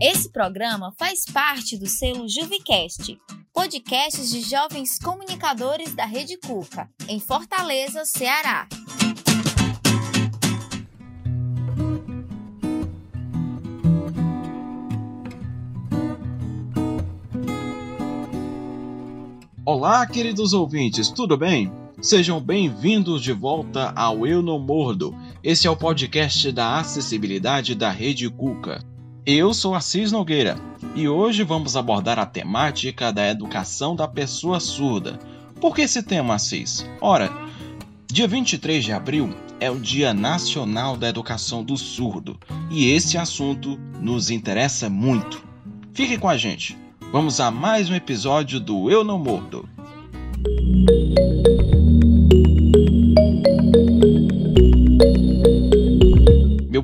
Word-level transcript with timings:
Esse 0.00 0.30
programa 0.30 0.92
faz 0.96 1.24
parte 1.24 1.76
do 1.76 1.88
selo 1.88 2.28
Juvicast, 2.28 3.18
podcasts 3.52 4.30
de 4.30 4.42
jovens 4.42 4.96
comunicadores 4.96 5.92
da 5.92 6.04
Rede 6.04 6.38
Cuca, 6.38 6.88
em 7.08 7.18
Fortaleza, 7.18 8.04
Ceará. 8.04 8.68
Olá, 19.64 20.06
queridos 20.06 20.52
ouvintes, 20.52 21.10
tudo 21.10 21.36
bem? 21.36 21.72
Sejam 22.00 22.40
bem-vindos 22.40 23.20
de 23.20 23.32
volta 23.32 23.92
ao 23.96 24.24
Eu 24.24 24.40
Não 24.42 24.60
Mordo. 24.60 25.12
Esse 25.42 25.66
é 25.66 25.70
o 25.70 25.76
podcast 25.76 26.52
da 26.52 26.78
acessibilidade 26.78 27.74
da 27.74 27.90
Rede 27.90 28.30
Cuca. 28.30 28.78
Eu 29.30 29.52
sou 29.52 29.74
Assis 29.74 30.10
Nogueira 30.10 30.56
e 30.94 31.06
hoje 31.06 31.44
vamos 31.44 31.76
abordar 31.76 32.18
a 32.18 32.24
temática 32.24 33.12
da 33.12 33.28
educação 33.28 33.94
da 33.94 34.08
pessoa 34.08 34.58
surda. 34.58 35.18
Por 35.60 35.74
que 35.74 35.82
esse 35.82 36.02
tema, 36.02 36.36
Assis? 36.36 36.88
Ora, 36.98 37.30
dia 38.06 38.26
23 38.26 38.82
de 38.82 38.90
abril 38.90 39.34
é 39.60 39.70
o 39.70 39.78
Dia 39.78 40.14
Nacional 40.14 40.96
da 40.96 41.10
Educação 41.10 41.62
do 41.62 41.76
Surdo 41.76 42.40
e 42.70 42.90
esse 42.90 43.18
assunto 43.18 43.78
nos 44.00 44.30
interessa 44.30 44.88
muito. 44.88 45.44
Fique 45.92 46.16
com 46.16 46.30
a 46.30 46.38
gente. 46.38 46.78
Vamos 47.12 47.38
a 47.38 47.50
mais 47.50 47.90
um 47.90 47.94
episódio 47.94 48.58
do 48.58 48.90
Eu 48.90 49.04
Não 49.04 49.18
Mordo. 49.18 49.68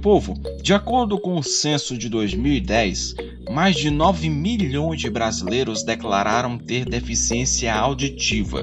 Povo, 0.05 0.35
de 0.63 0.75
acordo 0.75 1.19
com 1.19 1.39
o 1.39 1.43
censo 1.43 1.97
de 1.97 2.11
2010, 2.11 3.15
mais 3.51 3.75
de 3.75 3.89
9 3.89 4.29
milhões 4.29 5.01
de 5.01 5.09
brasileiros 5.09 5.83
declararam 5.83 6.59
ter 6.59 6.85
deficiência 6.85 7.75
auditiva. 7.75 8.63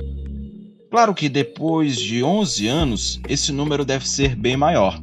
Claro 0.91 1.16
que 1.16 1.27
depois 1.27 1.97
de 1.97 2.23
11 2.23 2.67
anos, 2.67 3.19
esse 3.27 3.51
número 3.51 3.83
deve 3.83 4.07
ser 4.07 4.35
bem 4.35 4.55
maior. 4.55 5.01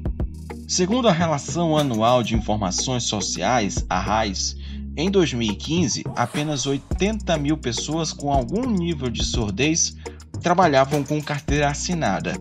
Segundo 0.68 1.08
a 1.08 1.12
Relação 1.12 1.76
Anual 1.76 2.22
de 2.22 2.36
Informações 2.36 3.02
Sociais, 3.02 3.84
a 3.90 3.98
RAIS, 3.98 4.56
em 4.96 5.10
2015, 5.10 6.04
apenas 6.14 6.66
80 6.66 7.36
mil 7.36 7.56
pessoas 7.56 8.12
com 8.12 8.32
algum 8.32 8.64
nível 8.70 9.10
de 9.10 9.24
surdez 9.24 9.96
trabalhavam 10.40 11.02
com 11.02 11.20
carteira 11.20 11.68
assinada. 11.68 12.34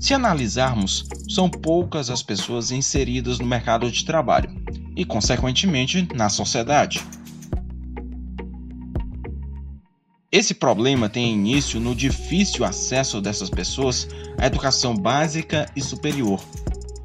Se 0.00 0.14
analisarmos, 0.14 1.06
são 1.28 1.50
poucas 1.50 2.08
as 2.08 2.22
pessoas 2.22 2.70
inseridas 2.70 3.38
no 3.38 3.46
mercado 3.46 3.90
de 3.90 4.04
trabalho 4.04 4.50
e, 4.96 5.04
consequentemente, 5.04 6.08
na 6.14 6.28
sociedade. 6.28 7.00
Esse 10.30 10.54
problema 10.54 11.08
tem 11.08 11.32
início 11.32 11.80
no 11.80 11.94
difícil 11.94 12.64
acesso 12.64 13.20
dessas 13.20 13.50
pessoas 13.50 14.06
à 14.36 14.46
educação 14.46 14.94
básica 14.94 15.66
e 15.74 15.80
superior. 15.80 16.40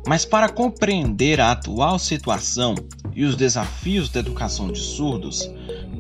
Mas 0.06 0.26
para 0.26 0.50
compreender 0.50 1.40
a 1.40 1.52
atual 1.52 1.98
situação 1.98 2.76
e 3.16 3.24
os 3.24 3.36
desafios 3.36 4.10
da 4.10 4.20
educação 4.20 4.72
de 4.72 4.80
surdos, 4.80 5.50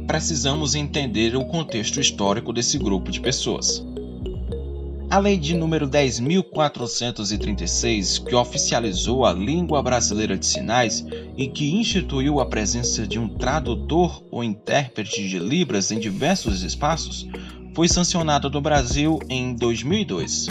precisamos 0.05 0.75
entender 0.75 1.35
o 1.35 1.45
contexto 1.45 1.99
histórico 1.99 2.51
desse 2.51 2.77
grupo 2.77 3.09
de 3.09 3.21
pessoas. 3.21 3.83
A 5.13 5.19
lei 5.19 5.37
de 5.37 5.55
número 5.55 5.87
10.436, 5.87 8.25
que 8.25 8.33
oficializou 8.33 9.27
a 9.27 9.31
língua 9.31 9.83
brasileira 9.83 10.35
de 10.35 10.43
sinais 10.43 11.05
e 11.37 11.47
que 11.47 11.71
instituiu 11.71 12.39
a 12.39 12.47
presença 12.47 13.05
de 13.05 13.19
um 13.19 13.29
tradutor 13.29 14.23
ou 14.31 14.43
intérprete 14.43 15.29
de 15.29 15.37
Libras 15.37 15.91
em 15.91 15.99
diversos 15.99 16.63
espaços, 16.63 17.27
foi 17.75 17.87
sancionada 17.87 18.49
no 18.49 18.59
Brasil 18.59 19.19
em 19.29 19.53
2002. 19.53 20.47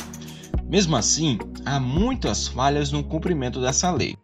Mesmo 0.69 0.95
assim, 0.95 1.41
há 1.67 1.81
muitas 1.81 2.47
falhas 2.47 2.93
no 2.93 3.03
cumprimento 3.03 3.61
dessa 3.61 3.91
lei. 3.91 4.17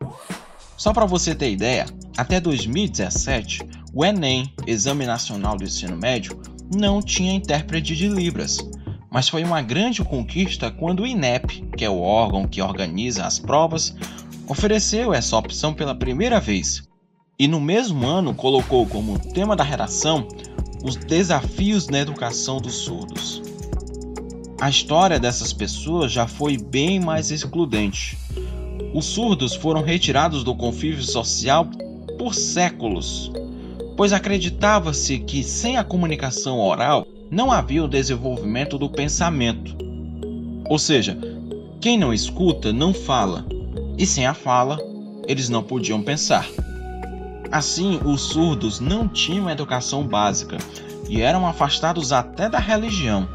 Só 0.76 0.92
para 0.92 1.04
você 1.04 1.34
ter 1.34 1.50
ideia, 1.50 1.86
até 2.16 2.40
2017, 2.40 3.62
o 3.92 4.04
Enem, 4.04 4.54
Exame 4.68 5.04
Nacional 5.04 5.56
do 5.56 5.64
Ensino 5.64 5.96
Médio, 5.96 6.40
não 6.72 7.02
tinha 7.02 7.32
intérprete 7.32 7.96
de 7.96 8.08
Libras 8.08 8.58
mas 9.10 9.28
foi 9.28 9.42
uma 9.42 9.62
grande 9.62 10.04
conquista 10.04 10.70
quando 10.70 11.02
o 11.02 11.06
INEP, 11.06 11.64
que 11.76 11.84
é 11.84 11.91
o 11.91 12.00
órgão 12.00 12.46
que 12.46 12.60
organiza 12.60 13.24
as 13.24 13.38
provas, 13.38 13.94
ofereceu 14.46 15.14
essa 15.14 15.36
opção 15.36 15.72
pela 15.72 15.94
primeira 15.94 16.41
vez. 16.41 16.86
E 17.38 17.46
no 17.46 17.60
mesmo 17.60 18.06
ano 18.06 18.34
colocou 18.34 18.86
como 18.86 19.19
tema 19.19 19.54
da 19.54 19.64
redação 19.64 20.26
os 20.82 20.96
desafios 20.96 21.88
na 21.88 21.98
educação 21.98 22.58
dos 22.58 22.74
surdos. 22.74 23.42
A 24.60 24.69
história 24.69 25.20
dessas 25.20 25.52
pessoas 25.52 26.10
já 26.10 26.26
foi 26.26 26.56
bem 26.56 26.98
mais 26.98 27.30
excludente. 27.30 28.19
Os 28.92 29.04
surdos 29.04 29.54
foram 29.54 29.82
retirados 29.82 30.42
do 30.42 30.54
convívio 30.54 31.02
social 31.02 31.69
por 32.19 32.34
séculos, 32.34 33.30
pois 33.96 34.12
acreditava-se 34.12 35.19
que 35.19 35.44
sem 35.44 35.76
a 35.76 35.84
comunicação 35.84 36.58
oral 36.58 37.06
não 37.30 37.52
havia 37.52 37.84
o 37.84 37.88
desenvolvimento 37.88 38.78
do 38.78 38.88
pensamento. 38.88 39.76
Ou 40.68 40.78
seja, 40.78 41.18
quem 41.80 41.98
não 41.98 42.12
escuta 42.12 42.72
não 42.72 42.92
fala, 42.92 43.46
e 43.96 44.06
sem 44.06 44.26
a 44.26 44.34
fala, 44.34 44.78
eles 45.26 45.48
não 45.48 45.62
podiam 45.62 46.02
pensar. 46.02 46.48
Assim, 47.50 48.00
os 48.04 48.20
surdos 48.22 48.80
não 48.80 49.08
tinham 49.08 49.48
educação 49.48 50.06
básica 50.06 50.58
e 51.08 51.20
eram 51.20 51.46
afastados 51.46 52.12
até 52.12 52.48
da 52.48 52.58
religião. 52.58 53.28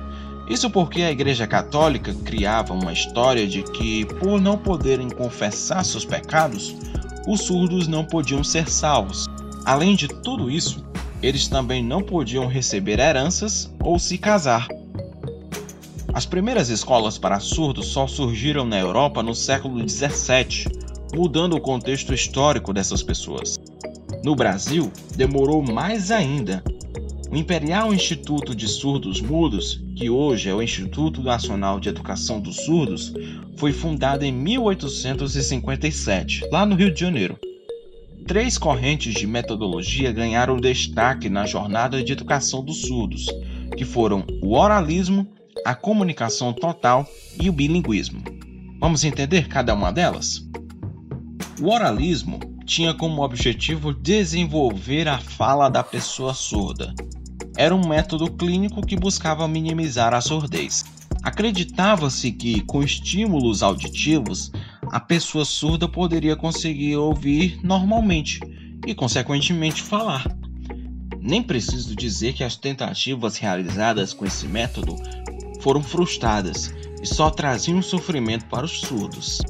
Isso 0.47 0.69
porque 0.69 1.01
a 1.01 1.11
Igreja 1.11 1.47
Católica 1.47 2.13
criava 2.13 2.73
uma 2.73 2.91
história 2.91 3.47
de 3.47 3.63
que, 3.63 4.05
por 4.05 4.41
não 4.41 4.57
poderem 4.57 5.09
confessar 5.09 5.83
seus 5.85 6.03
pecados, 6.03 6.75
os 7.27 7.41
surdos 7.41 7.87
não 7.87 8.03
podiam 8.03 8.43
ser 8.43 8.69
salvos. 8.69 9.25
Além 9.65 9.95
de 9.95 10.07
tudo 10.07 10.51
isso, 10.51 10.83
eles 11.23 11.47
também 11.47 11.81
não 11.81 12.03
podiam 12.03 12.45
receber 12.47 12.99
heranças 12.99 13.73
ou 13.79 13.97
se 13.97 14.17
casar. 14.17 14.67
As 16.13 16.25
primeiras 16.25 16.67
escolas 16.69 17.17
para 17.17 17.39
surdos 17.39 17.87
só 17.87 18.05
surgiram 18.05 18.65
na 18.65 18.77
Europa 18.77 19.23
no 19.23 19.33
século 19.33 19.87
XVII, 19.87 20.65
mudando 21.15 21.55
o 21.55 21.61
contexto 21.61 22.13
histórico 22.13 22.73
dessas 22.73 23.01
pessoas. 23.01 23.57
No 24.23 24.35
Brasil, 24.35 24.91
demorou 25.15 25.63
mais 25.63 26.11
ainda. 26.11 26.61
O 27.31 27.35
Imperial 27.35 27.93
Instituto 27.93 28.53
de 28.53 28.67
Surdos 28.67 29.21
Mudos, 29.21 29.81
que 29.95 30.09
hoje 30.09 30.49
é 30.49 30.53
o 30.53 30.61
Instituto 30.61 31.23
Nacional 31.23 31.79
de 31.79 31.89
Educação 31.89 32.39
dos 32.39 32.57
Surdos, 32.57 33.13
foi 33.57 33.71
fundado 33.71 34.25
em 34.25 34.31
1857, 34.31 36.47
lá 36.51 36.65
no 36.65 36.75
Rio 36.75 36.93
de 36.93 36.99
Janeiro. 36.99 37.39
Três 38.25 38.57
correntes 38.57 39.13
de 39.13 39.27
metodologia 39.27 40.11
ganharam 40.11 40.57
destaque 40.57 41.29
na 41.29 41.45
jornada 41.45 42.01
de 42.01 42.13
educação 42.13 42.63
dos 42.63 42.81
surdos, 42.81 43.25
que 43.77 43.83
foram 43.83 44.25
o 44.41 44.55
oralismo, 44.55 45.27
a 45.65 45.75
comunicação 45.75 46.53
total 46.53 47.05
e 47.39 47.49
o 47.49 47.53
bilinguismo. 47.53 48.23
Vamos 48.79 49.03
entender 49.03 49.49
cada 49.49 49.73
uma 49.73 49.91
delas? 49.91 50.41
O 51.61 51.69
oralismo 51.69 52.39
tinha 52.65 52.93
como 52.93 53.21
objetivo 53.23 53.93
desenvolver 53.93 55.07
a 55.09 55.19
fala 55.19 55.69
da 55.69 55.83
pessoa 55.83 56.33
surda. 56.33 56.93
Era 57.57 57.75
um 57.75 57.87
método 57.87 58.31
clínico 58.31 58.85
que 58.85 58.95
buscava 58.95 59.47
minimizar 59.47 60.13
a 60.13 60.21
surdez. 60.21 60.85
Acreditava-se 61.21 62.31
que, 62.31 62.61
com 62.61 62.81
estímulos 62.81 63.61
auditivos, 63.61 64.51
a 64.93 64.99
pessoa 64.99 65.43
surda 65.43 65.89
poderia 65.89 66.35
conseguir 66.35 66.95
ouvir 66.97 67.59
normalmente 67.63 68.39
e, 68.85 68.93
consequentemente, 68.93 69.81
falar. 69.81 70.23
Nem 71.19 71.41
preciso 71.41 71.95
dizer 71.95 72.33
que 72.33 72.43
as 72.43 72.55
tentativas 72.55 73.37
realizadas 73.37 74.13
com 74.13 74.23
esse 74.23 74.45
método 74.45 74.95
foram 75.61 75.81
frustradas 75.81 76.71
e 77.01 77.07
só 77.07 77.31
traziam 77.31 77.81
sofrimento 77.81 78.45
para 78.45 78.67
os 78.67 78.81
surdos. 78.81 79.41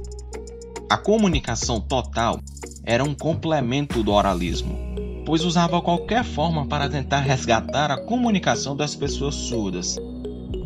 A 0.89 0.95
comunicação 0.95 1.81
total 1.81 2.39
era 2.85 3.03
um 3.03 3.13
complemento 3.13 4.01
do 4.01 4.13
oralismo, 4.13 4.79
pois 5.25 5.43
usava 5.43 5.81
qualquer 5.81 6.23
forma 6.23 6.65
para 6.67 6.87
tentar 6.87 7.19
resgatar 7.19 7.91
a 7.91 7.97
comunicação 7.97 8.77
das 8.77 8.95
pessoas 8.95 9.35
surdas 9.35 9.99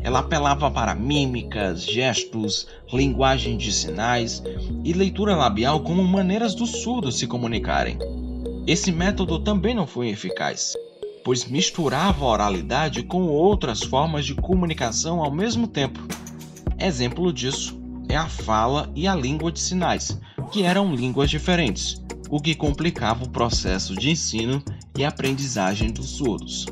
ela 0.07 0.19
apelava 0.19 0.71
para 0.71 0.95
mímicas, 0.95 1.83
gestos, 1.83 2.65
linguagem 2.93 3.57
de 3.57 3.73
sinais 3.73 4.41
e 4.81 4.93
leitura 4.93 5.35
labial 5.35 5.81
como 5.81 6.01
maneiras 6.01 6.55
dos 6.55 6.81
surdos 6.81 7.19
se 7.19 7.27
comunicarem. 7.27 7.99
Esse 8.65 8.89
método 8.89 9.37
também 9.37 9.75
não 9.75 9.85
foi 9.85 10.07
eficaz, 10.07 10.77
pois 11.25 11.43
misturava 11.43 12.23
a 12.23 12.29
oralidade 12.29 13.03
com 13.03 13.23
outras 13.23 13.83
formas 13.83 14.25
de 14.25 14.33
comunicação 14.33 15.21
ao 15.21 15.29
mesmo 15.29 15.67
tempo. 15.67 15.99
Exemplo 16.79 17.33
disso 17.33 17.77
é 18.07 18.15
a 18.15 18.29
fala 18.29 18.89
e 18.95 19.09
a 19.09 19.13
língua 19.13 19.51
de 19.51 19.59
sinais, 19.59 20.17
que 20.53 20.63
eram 20.63 20.95
línguas 20.95 21.29
diferentes, 21.29 22.01
o 22.29 22.39
que 22.39 22.55
complicava 22.55 23.25
o 23.25 23.29
processo 23.29 23.93
de 23.93 24.09
ensino 24.09 24.63
e 24.97 25.03
aprendizagem 25.03 25.91
dos 25.91 26.11
surdos. 26.11 26.65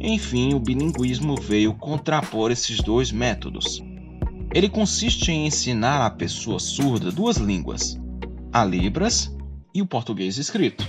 Enfim, 0.00 0.54
o 0.54 0.60
bilinguismo 0.60 1.34
veio 1.40 1.74
contrapor 1.74 2.50
esses 2.50 2.78
dois 2.78 3.10
métodos. 3.10 3.82
Ele 4.54 4.68
consiste 4.68 5.30
em 5.30 5.46
ensinar 5.46 6.06
à 6.06 6.10
pessoa 6.10 6.58
surda 6.58 7.10
duas 7.10 7.36
línguas, 7.36 7.98
a 8.52 8.64
Libras 8.64 9.34
e 9.74 9.82
o 9.82 9.86
português 9.86 10.38
escrito. 10.38 10.88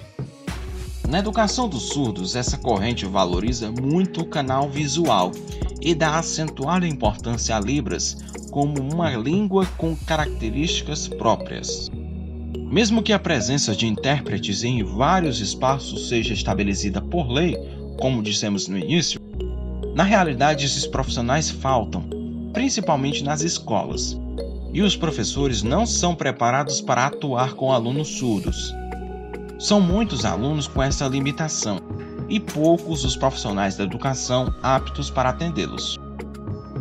Na 1.09 1.19
educação 1.19 1.67
dos 1.67 1.89
surdos, 1.89 2.35
essa 2.35 2.57
corrente 2.57 3.05
valoriza 3.05 3.71
muito 3.71 4.21
o 4.21 4.25
canal 4.25 4.69
visual 4.69 5.31
e 5.81 5.95
dá 5.95 6.19
acentuada 6.19 6.87
importância 6.87 7.57
a 7.57 7.59
Libras 7.59 8.15
como 8.51 8.79
uma 8.79 9.09
língua 9.15 9.65
com 9.77 9.95
características 9.95 11.07
próprias. 11.07 11.89
Mesmo 12.71 13.01
que 13.01 13.11
a 13.11 13.17
presença 13.17 13.75
de 13.75 13.87
intérpretes 13.87 14.63
em 14.63 14.83
vários 14.83 15.41
espaços 15.41 16.09
seja 16.09 16.33
estabelecida 16.33 17.01
por 17.01 17.27
lei, 17.27 17.57
como 17.99 18.23
dissemos 18.23 18.67
no 18.67 18.77
início, 18.77 19.19
na 19.93 20.03
realidade 20.03 20.65
esses 20.65 20.87
profissionais 20.87 21.49
faltam, 21.49 22.03
principalmente 22.53 23.23
nas 23.23 23.41
escolas, 23.41 24.17
e 24.71 24.81
os 24.81 24.95
professores 24.95 25.63
não 25.63 25.85
são 25.85 26.15
preparados 26.15 26.79
para 26.79 27.07
atuar 27.07 27.53
com 27.53 27.71
alunos 27.71 28.07
surdos. 28.07 28.73
São 29.59 29.81
muitos 29.81 30.23
alunos 30.23 30.67
com 30.67 30.81
essa 30.81 31.07
limitação 31.07 31.79
e 32.29 32.39
poucos 32.39 33.03
os 33.03 33.15
profissionais 33.15 33.75
da 33.75 33.83
educação 33.83 34.53
aptos 34.63 35.09
para 35.09 35.29
atendê-los. 35.29 35.97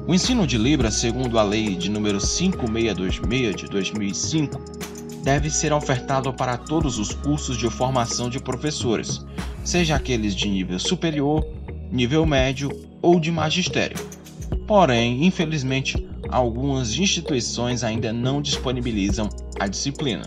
O 0.07 0.15
ensino 0.15 0.47
de 0.47 0.57
Libras, 0.57 0.95
segundo 0.95 1.39
a 1.39 1.43
Lei 1.43 1.75
de 1.75 1.91
número 1.91 2.21
5626 2.21 3.57
de 3.57 3.67
2005, 3.67 4.61
deve 5.23 5.51
ser 5.51 5.73
ofertado 5.73 6.33
para 6.33 6.57
todos 6.57 6.99
os 6.99 7.13
cursos 7.13 7.57
de 7.57 7.69
formação 7.69 8.31
de 8.31 8.39
professores, 8.39 9.27
seja 9.69 9.97
aqueles 9.97 10.35
de 10.35 10.49
nível 10.49 10.79
superior, 10.79 11.47
nível 11.93 12.25
médio 12.25 12.71
ou 13.03 13.21
de 13.21 13.31
magistério. 13.31 13.99
Porém, 14.67 15.27
infelizmente, 15.27 16.09
algumas 16.31 16.97
instituições 16.97 17.85
ainda 17.85 18.11
não 18.11 18.41
disponibilizam 18.41 19.29
a 19.61 19.67
disciplina. 19.67 20.25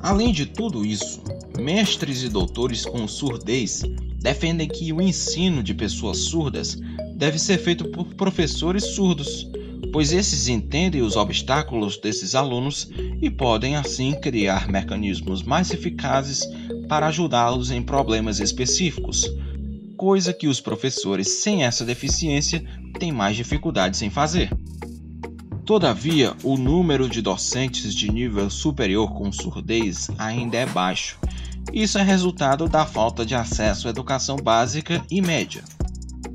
Além 0.00 0.32
de 0.32 0.44
tudo 0.44 0.84
isso, 0.84 1.22
mestres 1.56 2.24
e 2.24 2.28
doutores 2.28 2.84
com 2.84 3.06
surdez 3.06 3.82
defendem 4.18 4.66
que 4.66 4.92
o 4.92 5.00
ensino 5.00 5.62
de 5.62 5.72
pessoas 5.72 6.18
surdas 6.18 6.76
deve 7.14 7.38
ser 7.38 7.58
feito 7.58 7.84
por 7.90 8.06
professores 8.14 8.86
surdos, 8.86 9.48
pois 9.92 10.12
esses 10.12 10.48
entendem 10.48 11.02
os 11.02 11.14
obstáculos 11.14 11.96
desses 11.96 12.34
alunos 12.34 12.90
e 13.20 13.30
podem 13.30 13.76
assim 13.76 14.12
criar 14.20 14.68
mecanismos 14.68 15.44
mais 15.44 15.70
eficazes 15.70 16.44
para 16.92 17.06
ajudá-los 17.06 17.70
em 17.70 17.82
problemas 17.82 18.38
específicos, 18.38 19.24
coisa 19.96 20.30
que 20.30 20.46
os 20.46 20.60
professores 20.60 21.26
sem 21.40 21.64
essa 21.64 21.86
deficiência 21.86 22.62
têm 22.98 23.10
mais 23.10 23.34
dificuldades 23.34 24.02
em 24.02 24.10
fazer. 24.10 24.54
Todavia, 25.64 26.36
o 26.44 26.58
número 26.58 27.08
de 27.08 27.22
docentes 27.22 27.94
de 27.94 28.12
nível 28.12 28.50
superior 28.50 29.10
com 29.14 29.32
surdez 29.32 30.10
ainda 30.18 30.58
é 30.58 30.66
baixo. 30.66 31.18
Isso 31.72 31.96
é 31.96 32.02
resultado 32.02 32.68
da 32.68 32.84
falta 32.84 33.24
de 33.24 33.34
acesso 33.34 33.86
à 33.86 33.90
educação 33.90 34.36
básica 34.36 35.02
e 35.10 35.22
média. 35.22 35.64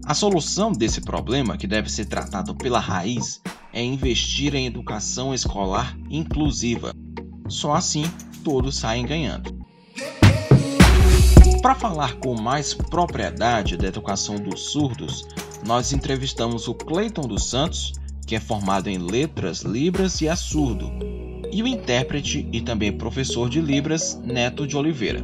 A 0.07 0.15
solução 0.15 0.71
desse 0.71 1.01
problema, 1.01 1.55
que 1.55 1.67
deve 1.67 1.87
ser 1.87 2.05
tratado 2.05 2.55
pela 2.55 2.79
raiz, 2.79 3.39
é 3.71 3.83
investir 3.83 4.55
em 4.55 4.65
educação 4.65 5.35
escolar 5.35 5.95
inclusiva. 6.09 6.95
Só 7.47 7.75
assim 7.75 8.05
todos 8.43 8.75
saem 8.75 9.05
ganhando. 9.05 9.56
Para 11.61 11.75
falar 11.75 12.13
com 12.15 12.39
mais 12.39 12.73
propriedade 12.73 13.77
da 13.77 13.87
educação 13.87 14.35
dos 14.35 14.71
surdos, 14.71 15.27
nós 15.65 15.91
entrevistamos 15.91 16.67
o 16.67 16.73
Cleiton 16.73 17.27
dos 17.27 17.49
Santos, 17.49 17.93
que 18.25 18.35
é 18.35 18.39
formado 18.39 18.89
em 18.89 18.97
Letras, 18.97 19.61
Libras 19.61 20.21
e 20.21 20.27
é 20.27 20.35
surdo, 20.35 20.91
e 21.51 21.63
o 21.63 21.67
intérprete 21.67 22.47
e 22.51 22.61
também 22.61 22.91
professor 22.91 23.49
de 23.49 23.59
Libras, 23.59 24.19
Neto 24.23 24.67
de 24.67 24.77
Oliveira. 24.77 25.21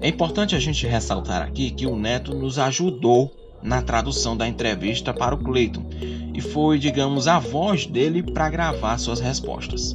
É 0.00 0.08
importante 0.08 0.54
a 0.54 0.60
gente 0.60 0.86
ressaltar 0.86 1.42
aqui 1.42 1.70
que 1.70 1.86
o 1.86 1.96
Neto 1.96 2.34
nos 2.34 2.58
ajudou 2.58 3.34
na 3.60 3.82
tradução 3.82 4.36
da 4.36 4.46
entrevista 4.46 5.12
para 5.12 5.34
o 5.34 5.38
Clayton 5.38 5.84
e 6.32 6.40
foi, 6.40 6.78
digamos, 6.78 7.26
a 7.26 7.40
voz 7.40 7.84
dele 7.84 8.22
para 8.22 8.48
gravar 8.48 8.96
suas 8.98 9.18
respostas. 9.18 9.94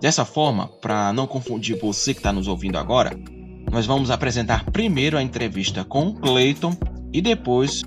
Dessa 0.00 0.24
forma, 0.24 0.68
para 0.68 1.12
não 1.12 1.26
confundir 1.26 1.78
você 1.80 2.14
que 2.14 2.20
está 2.20 2.32
nos 2.32 2.46
ouvindo 2.46 2.78
agora, 2.78 3.18
nós 3.72 3.86
vamos 3.86 4.10
apresentar 4.10 4.70
primeiro 4.70 5.16
a 5.16 5.22
entrevista 5.22 5.82
com 5.82 6.10
o 6.10 6.38
e 7.10 7.22
depois 7.22 7.80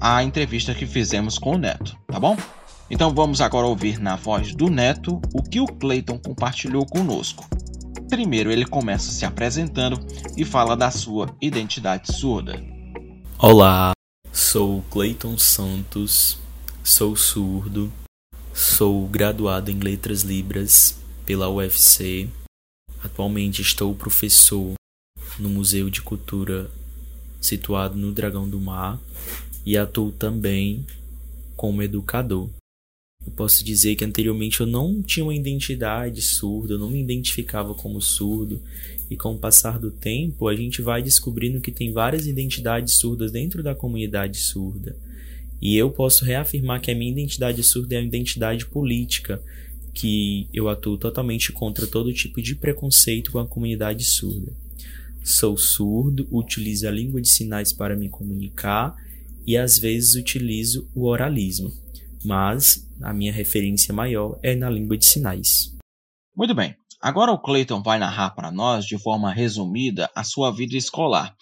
a 0.00 0.24
entrevista 0.24 0.74
que 0.74 0.86
fizemos 0.86 1.38
com 1.38 1.56
o 1.56 1.58
Neto, 1.58 1.94
tá 2.06 2.18
bom? 2.18 2.34
Então 2.90 3.14
vamos 3.14 3.42
agora 3.42 3.66
ouvir 3.66 3.98
na 3.98 4.16
voz 4.16 4.54
do 4.54 4.70
Neto 4.70 5.20
o 5.34 5.42
que 5.42 5.60
o 5.60 5.66
Clayton 5.66 6.18
compartilhou 6.18 6.86
conosco. 6.86 7.46
Primeiro 8.08 8.50
ele 8.50 8.64
começa 8.64 9.12
se 9.12 9.26
apresentando 9.26 10.00
e 10.34 10.46
fala 10.46 10.74
da 10.74 10.90
sua 10.90 11.36
identidade 11.42 12.10
surda. 12.10 12.58
Olá, 13.38 13.92
Sou 14.32 14.82
Clayton 14.90 15.36
Santos, 15.36 16.38
sou 16.82 17.14
surdo, 17.14 17.92
sou 18.54 19.06
graduado 19.06 19.70
em 19.70 19.78
Letras 19.78 20.22
Libras 20.22 20.98
pela 21.26 21.50
UFC. 21.50 22.30
Atualmente 23.04 23.60
estou 23.60 23.94
professor 23.94 24.78
no 25.38 25.48
Museu 25.48 25.88
de 25.88 26.02
Cultura 26.02 26.70
situado 27.40 27.96
no 27.96 28.12
Dragão 28.12 28.48
do 28.48 28.60
Mar 28.60 29.00
e 29.64 29.76
atuo 29.76 30.10
também 30.10 30.84
como 31.56 31.82
educador. 31.82 32.48
Eu 33.26 33.32
posso 33.32 33.62
dizer 33.64 33.94
que 33.94 34.04
anteriormente 34.04 34.60
eu 34.60 34.66
não 34.66 35.02
tinha 35.02 35.24
uma 35.24 35.34
identidade 35.34 36.22
surda, 36.22 36.74
eu 36.74 36.78
não 36.78 36.88
me 36.88 37.00
identificava 37.00 37.74
como 37.74 38.00
surdo, 38.00 38.62
e 39.10 39.16
com 39.16 39.34
o 39.34 39.38
passar 39.38 39.78
do 39.78 39.90
tempo 39.90 40.48
a 40.48 40.56
gente 40.56 40.80
vai 40.80 41.02
descobrindo 41.02 41.60
que 41.60 41.70
tem 41.70 41.92
várias 41.92 42.26
identidades 42.26 42.94
surdas 42.94 43.30
dentro 43.30 43.62
da 43.62 43.74
comunidade 43.74 44.38
surda. 44.38 44.96
E 45.60 45.76
eu 45.76 45.90
posso 45.90 46.24
reafirmar 46.24 46.80
que 46.80 46.90
a 46.90 46.94
minha 46.94 47.10
identidade 47.10 47.62
surda 47.62 47.96
é 47.96 47.98
uma 47.98 48.06
identidade 48.06 48.64
política, 48.64 49.42
que 49.92 50.48
eu 50.54 50.68
atuo 50.68 50.96
totalmente 50.96 51.52
contra 51.52 51.86
todo 51.86 52.12
tipo 52.12 52.40
de 52.40 52.54
preconceito 52.54 53.32
com 53.32 53.38
a 53.40 53.46
comunidade 53.46 54.04
surda. 54.04 54.52
Sou 55.30 55.58
surdo, 55.58 56.26
utilizo 56.32 56.88
a 56.88 56.90
língua 56.90 57.20
de 57.20 57.28
sinais 57.28 57.70
para 57.70 57.94
me 57.94 58.08
comunicar 58.08 58.96
e 59.46 59.58
às 59.58 59.78
vezes 59.78 60.14
utilizo 60.14 60.90
o 60.94 61.06
oralismo, 61.06 61.70
mas 62.24 62.88
a 63.02 63.12
minha 63.12 63.30
referência 63.30 63.92
maior 63.92 64.38
é 64.42 64.54
na 64.54 64.70
língua 64.70 64.96
de 64.96 65.04
sinais. 65.04 65.76
Muito 66.34 66.54
bem. 66.54 66.74
Agora 66.98 67.30
o 67.30 67.38
Clayton 67.38 67.82
vai 67.82 67.98
narrar 67.98 68.30
para 68.30 68.50
nós 68.50 68.86
de 68.86 68.96
forma 68.96 69.30
resumida 69.30 70.10
a 70.14 70.24
sua 70.24 70.50
vida 70.50 70.78
escolar. 70.78 71.36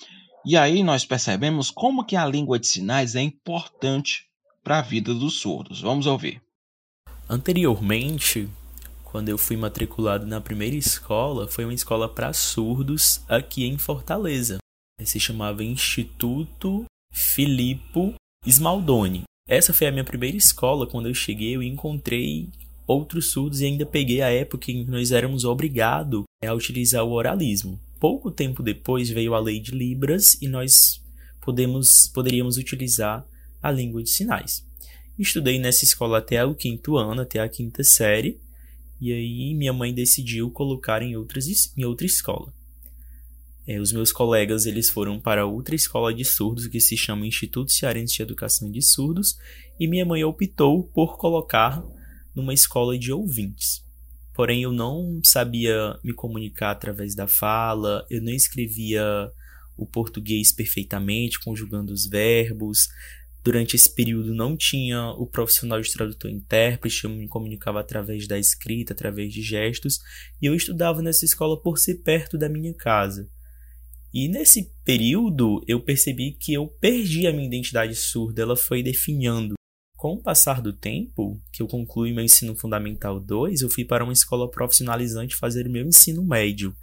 E 0.45 0.57
aí 0.57 0.83
nós 0.83 1.05
percebemos 1.05 1.71
como 1.71 2.05
que 2.05 2.17
a 2.17 2.27
língua 2.27 2.59
de 2.59 2.67
sinais 2.67 3.15
é 3.15 3.23
importante 3.23 4.25
para 4.65 4.81
a 4.81 4.83
vida 4.83 5.15
dos 5.15 5.39
surdos. 5.39 5.81
Vamos 5.81 6.07
ouvir. 6.07 6.43
Anteriormente, 7.29 8.49
quando 9.17 9.31
eu 9.31 9.39
fui 9.39 9.57
matriculado 9.57 10.27
na 10.27 10.43
primeira 10.43 10.77
escola, 10.77 11.49
foi 11.49 11.65
uma 11.65 11.73
escola 11.73 12.07
para 12.07 12.35
surdos 12.35 13.23
aqui 13.27 13.65
em 13.65 13.79
Fortaleza. 13.79 14.59
Se 15.03 15.19
chamava 15.19 15.65
Instituto 15.65 16.85
Filippo 17.11 18.13
Smaldoni. 18.45 19.23
Essa 19.49 19.73
foi 19.73 19.87
a 19.87 19.91
minha 19.91 20.05
primeira 20.05 20.37
escola. 20.37 20.87
Quando 20.87 21.09
eu 21.09 21.15
cheguei, 21.15 21.57
eu 21.57 21.63
encontrei 21.63 22.51
outros 22.87 23.31
surdos 23.31 23.63
e 23.63 23.65
ainda 23.65 23.87
peguei 23.87 24.21
a 24.21 24.29
época 24.29 24.71
em 24.71 24.85
que 24.85 24.91
nós 24.91 25.11
éramos 25.11 25.47
obrigados 25.47 26.25
a 26.45 26.53
utilizar 26.53 27.03
o 27.03 27.13
oralismo. 27.13 27.81
Pouco 27.99 28.31
tempo 28.31 28.63
depois 28.63 29.09
veio 29.09 29.33
a 29.33 29.41
lei 29.41 29.59
de 29.59 29.71
Libras 29.71 30.37
e 30.43 30.47
nós 30.47 31.03
podemos, 31.41 32.07
poderíamos 32.09 32.59
utilizar 32.59 33.27
a 33.63 33.71
língua 33.71 34.03
de 34.03 34.11
sinais. 34.11 34.63
Estudei 35.19 35.59
nessa 35.59 35.87
escola 35.87 36.19
até 36.19 36.45
o 36.45 36.55
quinto 36.55 36.99
ano, 36.99 37.23
até 37.23 37.41
a 37.41 37.49
quinta 37.49 37.83
série, 37.83 38.39
e 39.01 39.13
aí 39.13 39.55
minha 39.55 39.73
mãe 39.73 39.93
decidiu 39.93 40.51
colocar 40.51 41.03
em, 41.03 41.17
outras, 41.17 41.47
em 41.77 41.85
outra 41.85 42.07
escola. 42.07 42.53
É, 43.67 43.81
os 43.81 43.93
meus 43.93 44.13
colegas 44.13 44.65
eles 44.65 44.89
foram 44.89 45.21
para 45.21 45.45
outra 45.45 45.75
escola 45.75 46.15
de 46.15 46.25
surdos 46.25 46.69
que 46.69 46.81
se 46.81 46.97
chama 46.97 47.27
Instituto 47.27 47.73
Cearense 47.73 48.15
de 48.15 48.23
Educação 48.23 48.71
de 48.71 48.81
Surdos 48.81 49.37
e 49.79 49.89
minha 49.89 50.07
mãe 50.07 50.23
optou 50.23 50.85
por 50.85 51.19
colocar 51.19 51.83
numa 52.35 52.55
escola 52.55 52.97
de 52.97 53.13
ouvintes. 53.13 53.85
Porém, 54.35 54.63
eu 54.63 54.71
não 54.71 55.19
sabia 55.25 55.99
me 56.05 56.13
comunicar 56.13 56.71
através 56.71 57.15
da 57.15 57.27
fala, 57.27 58.07
eu 58.11 58.23
não 58.23 58.33
escrevia 58.33 59.03
o 59.77 59.87
português 59.87 60.53
perfeitamente, 60.53 61.41
conjugando 61.41 61.93
os 61.93 62.07
verbos. 62.07 62.89
Durante 63.47 63.77
esse 63.77 63.89
período 63.89 64.35
não 64.35 64.57
tinha 64.57 65.11
o 65.11 65.25
profissional 65.25 65.81
de 65.81 65.93
tradutor 65.93 66.29
intérprete, 66.29 67.05
eu 67.05 67.11
me 67.11 67.29
comunicava 67.29 67.79
através 67.79 68.27
da 68.27 68.37
escrita, 68.37 68.93
através 68.93 69.33
de 69.33 69.41
gestos, 69.41 70.01
e 70.43 70.47
eu 70.47 70.55
estudava 70.57 71.01
nessa 71.01 71.25
escola 71.25 71.57
por 71.57 71.79
ser 71.79 72.03
perto 72.03 72.37
da 72.37 72.49
minha 72.49 72.75
casa. 72.75 73.31
E 74.13 74.27
nesse 74.27 74.73
período 74.85 75.63
eu 75.69 75.81
percebi 75.81 76.33
que 76.33 76.55
eu 76.55 76.67
perdi 76.67 77.29
a 77.29 77.33
minha 77.33 77.47
identidade 77.47 77.95
surda, 77.95 78.43
ela 78.43 78.57
foi 78.57 78.83
definhando. 78.83 79.55
Com 79.97 80.15
o 80.15 80.21
passar 80.21 80.61
do 80.61 80.73
tempo, 80.73 81.41
que 81.53 81.63
eu 81.63 81.69
concluí 81.69 82.13
meu 82.13 82.25
ensino 82.25 82.57
fundamental 82.57 83.21
2, 83.21 83.61
eu 83.61 83.71
fui 83.71 83.85
para 83.85 84.03
uma 84.03 84.13
escola 84.13 84.51
profissionalizante 84.51 85.37
fazer 85.37 85.69
o 85.69 85.71
meu 85.71 85.87
ensino 85.87 86.25
médio. 86.25 86.77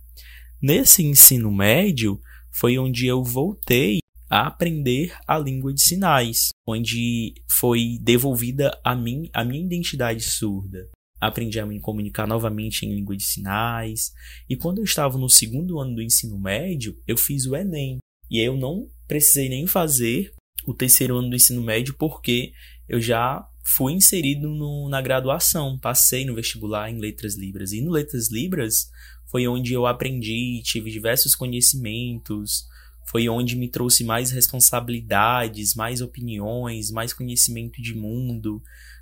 Nesse 0.61 1.03
ensino 1.03 1.51
médio 1.51 2.21
foi 2.49 2.77
onde 2.77 3.05
eu 3.05 3.21
voltei 3.21 4.02
a 4.33 4.47
aprender 4.47 5.15
a 5.27 5.37
língua 5.37 5.71
de 5.71 5.83
sinais, 5.83 6.49
onde 6.67 7.35
foi 7.47 7.99
devolvida 8.01 8.75
a 8.83 8.95
mim 8.95 9.29
a 9.31 9.45
minha 9.45 9.63
identidade 9.63 10.23
surda. 10.23 10.89
Aprendi 11.21 11.59
a 11.59 11.67
me 11.67 11.79
comunicar 11.79 12.25
novamente 12.25 12.83
em 12.83 12.95
língua 12.95 13.15
de 13.15 13.23
sinais, 13.23 14.11
e 14.49 14.57
quando 14.57 14.79
eu 14.79 14.85
estava 14.85 15.19
no 15.19 15.29
segundo 15.29 15.79
ano 15.79 15.93
do 15.93 16.01
ensino 16.01 16.39
médio, 16.39 16.99
eu 17.05 17.15
fiz 17.15 17.45
o 17.45 17.55
ENEM. 17.55 17.99
E 18.27 18.39
eu 18.39 18.57
não 18.57 18.89
precisei 19.07 19.49
nem 19.49 19.67
fazer 19.67 20.33
o 20.65 20.73
terceiro 20.73 21.15
ano 21.15 21.29
do 21.29 21.35
ensino 21.35 21.61
médio 21.61 21.95
porque 21.99 22.53
eu 22.89 22.99
já 22.99 23.47
fui 23.63 23.93
inserido 23.93 24.49
no, 24.49 24.89
na 24.89 24.99
graduação, 24.99 25.77
passei 25.77 26.25
no 26.25 26.33
vestibular 26.33 26.89
em 26.89 26.97
Letras 26.97 27.37
Libras. 27.37 27.71
E 27.71 27.81
no 27.83 27.91
Letras 27.91 28.31
Libras 28.31 28.89
foi 29.29 29.47
onde 29.47 29.73
eu 29.73 29.85
aprendi, 29.85 30.59
tive 30.63 30.89
diversos 30.89 31.35
conhecimentos, 31.35 32.65
foi 33.05 33.29
onde 33.29 33.55
me 33.55 33.69
trouxe 33.69 34.03
mais 34.03 34.31
responsabilidades, 34.31 35.75
mais 35.75 36.01
opiniões, 36.01 36.91
mais 36.91 37.13
conhecimento 37.13 37.81
de 37.81 37.93
mundo. 37.93 38.61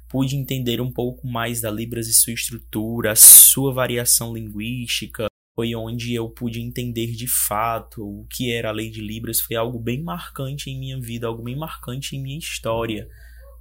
Pude 0.10 0.36
entender 0.36 0.82
um 0.82 0.92
pouco 0.92 1.28
mais 1.28 1.62
da 1.62 1.72
Libras 1.72 2.08
e 2.08 2.14
sua 2.14 2.34
estrutura, 2.34 3.16
sua 3.16 3.74
variação 3.74 4.34
linguística. 4.34 5.28
Foi 5.56 5.76
onde 5.76 6.14
eu 6.14 6.30
pude 6.30 6.60
entender 6.60 7.12
de 7.12 7.28
fato 7.28 8.04
o 8.04 8.26
que 8.30 8.52
era 8.52 8.70
a 8.70 8.74
lei 8.74 8.90
de 8.90 9.02
Libras. 9.02 9.40
Foi 9.40 9.56
algo 9.56 9.80
bem 9.80 10.02
marcante 10.02 10.70
em 10.70 10.80
minha 10.80 11.00
vida, 11.00 11.28
algo 11.28 11.44
bem 11.44 11.56
marcante 11.56 12.16
em 12.16 12.22
minha 12.22 12.40
história. 12.40 13.08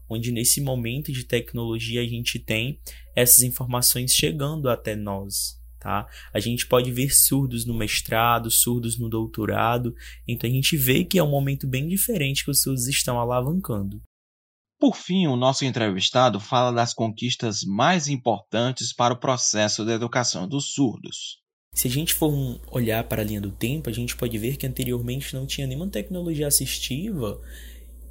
Onde 0.08 0.32
nesse 0.32 0.60
momento 0.60 1.12
de 1.12 1.24
tecnologia 1.24 2.00
a 2.00 2.06
gente 2.06 2.38
tem 2.38 2.80
essas 3.14 3.42
informações 3.42 4.12
chegando 4.12 4.68
até 4.68 4.96
nós, 4.96 5.59
Tá? 5.80 6.06
A 6.34 6.38
gente 6.38 6.66
pode 6.66 6.92
ver 6.92 7.08
surdos 7.08 7.64
no 7.64 7.72
mestrado, 7.72 8.50
surdos 8.50 8.98
no 8.98 9.08
doutorado, 9.08 9.94
então 10.28 10.48
a 10.48 10.52
gente 10.52 10.76
vê 10.76 11.06
que 11.06 11.18
é 11.18 11.22
um 11.22 11.30
momento 11.30 11.66
bem 11.66 11.88
diferente 11.88 12.44
que 12.44 12.50
os 12.50 12.60
surdos 12.60 12.86
estão 12.86 13.18
alavancando. 13.18 13.98
Por 14.78 14.94
fim, 14.94 15.26
o 15.26 15.36
nosso 15.36 15.64
entrevistado 15.64 16.38
fala 16.38 16.70
das 16.70 16.92
conquistas 16.92 17.64
mais 17.64 18.08
importantes 18.08 18.92
para 18.92 19.14
o 19.14 19.18
processo 19.18 19.82
da 19.82 19.94
educação 19.94 20.46
dos 20.46 20.74
surdos. 20.74 21.38
Se 21.72 21.88
a 21.88 21.90
gente 21.90 22.12
for 22.12 22.60
olhar 22.70 23.04
para 23.04 23.22
a 23.22 23.24
linha 23.24 23.40
do 23.40 23.50
tempo, 23.50 23.88
a 23.88 23.92
gente 23.92 24.14
pode 24.14 24.36
ver 24.36 24.58
que 24.58 24.66
anteriormente 24.66 25.34
não 25.34 25.46
tinha 25.46 25.66
nenhuma 25.66 25.88
tecnologia 25.88 26.46
assistiva 26.46 27.40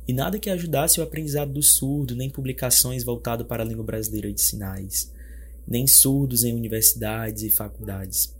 e 0.08 0.14
nada 0.14 0.40
que 0.40 0.50
ajudasse 0.50 1.00
o 1.00 1.04
aprendizado 1.04 1.54
do 1.54 1.62
surdo, 1.62 2.16
nem 2.16 2.32
publicações 2.32 3.04
voltadas 3.04 3.46
para 3.46 3.62
a 3.62 3.66
língua 3.66 3.84
brasileira 3.84 4.34
de 4.34 4.42
sinais 4.42 5.19
nem 5.70 5.86
surdos 5.86 6.44
em 6.44 6.54
universidades 6.54 7.44
e 7.44 7.50
faculdades. 7.50 8.34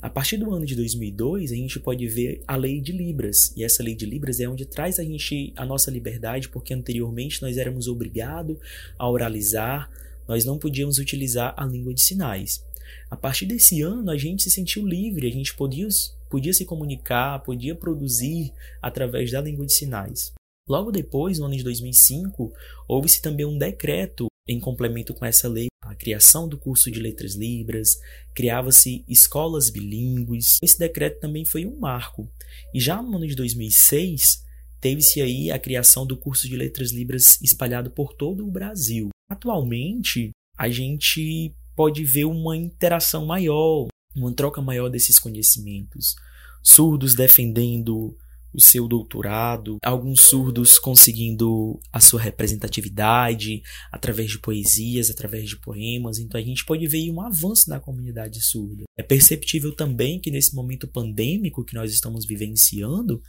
A 0.00 0.08
partir 0.08 0.36
do 0.36 0.54
ano 0.54 0.64
de 0.64 0.76
2002, 0.76 1.50
a 1.50 1.54
gente 1.56 1.80
pode 1.80 2.06
ver 2.06 2.40
a 2.46 2.54
lei 2.54 2.80
de 2.80 2.92
Libras, 2.92 3.52
e 3.56 3.64
essa 3.64 3.82
lei 3.82 3.94
de 3.94 4.06
Libras 4.06 4.38
é 4.38 4.48
onde 4.48 4.64
traz 4.64 5.00
a 5.00 5.02
gente 5.02 5.52
a 5.56 5.66
nossa 5.66 5.90
liberdade, 5.90 6.48
porque 6.48 6.72
anteriormente 6.72 7.42
nós 7.42 7.56
éramos 7.56 7.88
obrigados 7.88 8.56
a 8.96 9.10
oralizar, 9.10 9.90
nós 10.28 10.44
não 10.44 10.58
podíamos 10.58 10.98
utilizar 10.98 11.54
a 11.56 11.64
língua 11.64 11.92
de 11.92 12.02
sinais. 12.02 12.64
A 13.10 13.16
partir 13.16 13.46
desse 13.46 13.82
ano, 13.82 14.10
a 14.10 14.16
gente 14.16 14.44
se 14.44 14.50
sentiu 14.50 14.86
livre, 14.86 15.26
a 15.26 15.30
gente 15.30 15.56
podia, 15.56 15.88
podia 16.30 16.52
se 16.52 16.64
comunicar, 16.64 17.42
podia 17.42 17.74
produzir 17.74 18.52
através 18.80 19.32
da 19.32 19.40
língua 19.40 19.66
de 19.66 19.72
sinais. 19.72 20.32
Logo 20.68 20.92
depois, 20.92 21.38
no 21.38 21.46
ano 21.46 21.56
de 21.56 21.64
2005, 21.64 22.52
houve-se 22.86 23.22
também 23.22 23.46
um 23.46 23.58
decreto 23.58 24.26
em 24.48 24.60
complemento 24.60 25.12
com 25.14 25.24
essa 25.24 25.48
lei, 25.48 25.66
a 25.82 25.94
criação 25.94 26.48
do 26.48 26.58
curso 26.58 26.90
de 26.90 27.00
letras 27.00 27.34
libras, 27.34 27.96
criava-se 28.34 29.04
escolas 29.08 29.70
bilíngues. 29.70 30.58
Esse 30.62 30.78
decreto 30.78 31.20
também 31.20 31.44
foi 31.44 31.66
um 31.66 31.78
marco. 31.78 32.30
E 32.74 32.80
já 32.80 33.02
no 33.02 33.16
ano 33.16 33.26
de 33.26 33.34
2006, 33.34 34.42
teve-se 34.80 35.20
aí 35.20 35.50
a 35.50 35.58
criação 35.58 36.06
do 36.06 36.16
curso 36.16 36.48
de 36.48 36.56
letras 36.56 36.92
libras 36.92 37.40
espalhado 37.40 37.90
por 37.90 38.14
todo 38.14 38.46
o 38.46 38.50
Brasil. 38.50 39.08
Atualmente, 39.28 40.30
a 40.56 40.68
gente 40.68 41.54
pode 41.74 42.04
ver 42.04 42.24
uma 42.24 42.56
interação 42.56 43.26
maior, 43.26 43.88
uma 44.14 44.34
troca 44.34 44.60
maior 44.60 44.88
desses 44.88 45.18
conhecimentos. 45.18 46.14
Surdos 46.62 47.14
defendendo 47.14 48.16
o 48.56 48.60
seu 48.60 48.88
doutorado, 48.88 49.76
alguns 49.84 50.22
surdos 50.22 50.78
conseguindo 50.78 51.78
a 51.92 52.00
sua 52.00 52.20
representatividade 52.20 53.60
através 53.92 54.30
de 54.30 54.38
poesias, 54.38 55.10
através 55.10 55.46
de 55.46 55.60
poemas. 55.60 56.18
Então 56.18 56.40
a 56.40 56.42
gente 56.42 56.64
pode 56.64 56.86
ver 56.88 57.10
um 57.10 57.20
avanço 57.20 57.68
da 57.68 57.78
comunidade 57.78 58.40
surda. 58.40 58.84
É 58.96 59.02
perceptível 59.02 59.76
também 59.76 60.18
que 60.18 60.30
nesse 60.30 60.54
momento 60.54 60.88
pandêmico 60.88 61.64
que 61.64 61.74
nós 61.74 61.92
estamos 61.92 62.24
vivenciando, 62.24 63.20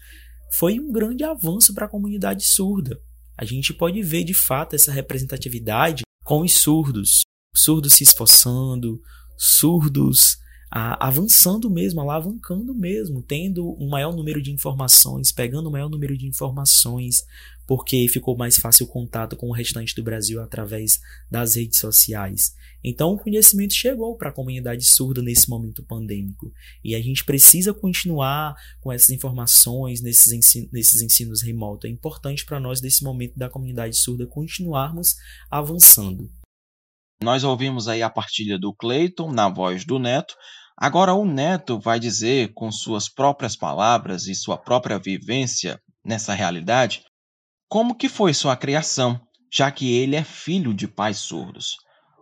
foi 0.53 0.79
um 0.79 0.89
grande 0.89 1.25
avanço 1.25 1.73
para 1.73 1.87
a 1.87 1.89
comunidade 1.89 2.45
surda. 2.45 2.97
A 3.37 3.43
gente 3.43 3.73
pode 3.73 4.01
ver 4.01 4.23
de 4.23 4.33
fato 4.33 4.77
essa 4.77 4.93
representatividade 4.93 6.03
com 6.23 6.39
os 6.41 6.53
surdos, 6.53 7.23
surdos 7.53 7.95
se 7.95 8.03
esforçando, 8.03 9.01
surdos 9.37 10.37
a, 10.69 11.07
avançando 11.07 11.69
mesmo, 11.69 12.01
alavancando 12.01 12.73
mesmo, 12.73 13.21
tendo 13.21 13.75
um 13.81 13.89
maior 13.89 14.15
número 14.15 14.41
de 14.41 14.51
informações, 14.51 15.31
pegando 15.31 15.69
um 15.69 15.71
maior 15.71 15.89
número 15.89 16.17
de 16.17 16.27
informações, 16.27 17.25
porque 17.65 18.07
ficou 18.07 18.37
mais 18.37 18.57
fácil 18.57 18.85
o 18.85 18.89
contato 18.89 19.35
com 19.35 19.49
o 19.49 19.53
restante 19.53 19.93
do 19.93 20.03
Brasil 20.03 20.41
através 20.41 20.99
das 21.29 21.55
redes 21.55 21.79
sociais. 21.79 22.55
Então 22.83 23.13
o 23.13 23.17
conhecimento 23.17 23.73
chegou 23.73 24.15
para 24.15 24.29
a 24.29 24.33
comunidade 24.33 24.85
surda 24.85 25.21
nesse 25.21 25.49
momento 25.49 25.83
pandêmico. 25.83 26.53
E 26.83 26.95
a 26.95 27.01
gente 27.01 27.25
precisa 27.25 27.73
continuar 27.73 28.55
com 28.79 28.91
essas 28.91 29.09
informações 29.09 30.01
nesses 30.01 30.31
ensinos, 30.31 30.71
nesses 30.71 31.01
ensinos 31.01 31.41
remotos. 31.41 31.89
É 31.89 31.91
importante 31.91 32.45
para 32.45 32.59
nós, 32.59 32.81
nesse 32.81 33.03
momento 33.03 33.37
da 33.37 33.49
comunidade 33.49 33.97
surda, 33.97 34.25
continuarmos 34.25 35.15
avançando. 35.49 36.29
Nós 37.21 37.43
ouvimos 37.43 37.87
aí 37.87 38.03
a 38.03 38.09
partilha 38.09 38.59
do 38.59 38.73
Cleiton 38.73 39.31
na 39.31 39.49
voz 39.49 39.85
do 39.85 39.97
Neto. 39.97 40.35
Agora 40.77 41.13
o 41.13 41.25
Neto 41.25 41.79
vai 41.79 41.99
dizer 41.99 42.53
com 42.53 42.71
suas 42.71 43.09
próprias 43.09 43.55
palavras 43.55 44.27
e 44.27 44.35
sua 44.35 44.57
própria 44.57 44.99
vivência 44.99 45.81
nessa 46.05 46.33
realidade 46.33 47.03
como 47.69 47.95
que 47.95 48.07
foi 48.07 48.33
sua 48.33 48.55
criação, 48.55 49.19
já 49.51 49.69
que 49.69 49.93
ele 49.93 50.15
é 50.15 50.23
filho 50.23 50.73
de 50.73 50.87
pais 50.87 51.17
surdos. 51.17 51.75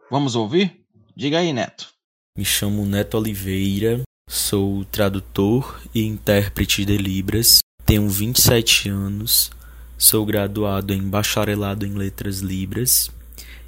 Vamos 0.09 0.35
ouvir? 0.35 0.83
Diga 1.15 1.39
aí, 1.39 1.53
Neto. 1.53 1.89
Me 2.37 2.43
chamo 2.43 2.85
Neto 2.85 3.17
Oliveira, 3.17 4.01
sou 4.27 4.83
tradutor 4.85 5.81
e 5.93 6.03
intérprete 6.03 6.83
de 6.83 6.97
Libras, 6.97 7.59
tenho 7.85 8.09
27 8.09 8.89
anos, 8.89 9.51
sou 9.97 10.25
graduado 10.25 10.93
em 10.93 11.01
bacharelado 11.07 11.85
em 11.85 11.93
letras 11.93 12.39
Libras 12.39 13.09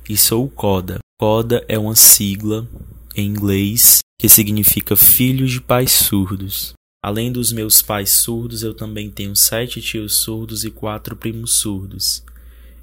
e 0.10 0.17
sou 0.17 0.50
CODA, 0.50 1.00
CODA 1.19 1.65
é 1.67 1.79
uma 1.79 1.95
sigla 1.95 2.67
em 3.15 3.25
inglês 3.25 4.01
que 4.19 4.29
significa 4.29 4.95
filho 4.95 5.47
de 5.47 5.59
pais 5.59 5.91
surdos. 5.91 6.74
Além 7.03 7.31
dos 7.31 7.51
meus 7.51 7.81
pais 7.81 8.12
surdos, 8.12 8.62
eu 8.62 8.71
também 8.71 9.09
tenho 9.09 9.36
sete 9.36 9.81
tios 9.81 10.17
surdos 10.17 10.63
e 10.63 10.69
quatro 10.69 11.15
primos 11.15 11.53
surdos. 11.53 12.24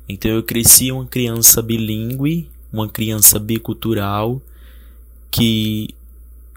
Então 0.09 0.33
eu 0.33 0.43
cresci 0.43 0.91
uma 0.91 1.07
criança 1.07 1.62
bilíngue, 1.62 2.50
uma 2.73 2.88
criança 2.88 3.38
bicultural 3.38 4.43
que 5.31 5.95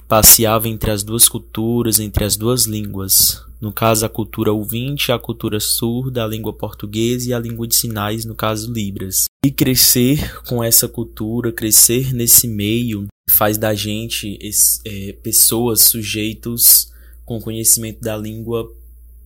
passeava 0.07 0.67
entre 0.67 0.89
as 0.89 1.03
duas 1.03 1.29
culturas, 1.29 1.99
entre 1.99 2.23
as 2.23 2.35
duas 2.35 2.65
línguas. 2.65 3.46
No 3.59 3.73
caso, 3.73 4.05
a 4.05 4.09
cultura 4.09 4.51
ouvinte, 4.51 5.11
a 5.11 5.17
cultura 5.17 5.59
surda, 5.59 6.23
a 6.23 6.27
língua 6.27 6.53
portuguesa 6.53 7.29
e 7.29 7.33
a 7.33 7.39
língua 7.39 7.67
de 7.67 7.75
sinais, 7.75 8.23
no 8.23 8.35
caso, 8.35 8.71
Libras. 8.71 9.25
E 9.43 9.51
crescer 9.51 10.41
com 10.43 10.63
essa 10.63 10.87
cultura, 10.87 11.51
crescer 11.51 12.13
nesse 12.13 12.47
meio, 12.47 13.07
faz 13.29 13.57
da 13.57 13.73
gente 13.73 14.37
é, 14.85 15.13
pessoas, 15.23 15.81
sujeitos 15.81 16.91
com 17.25 17.41
conhecimento 17.41 17.99
da 17.99 18.15
língua 18.15 18.71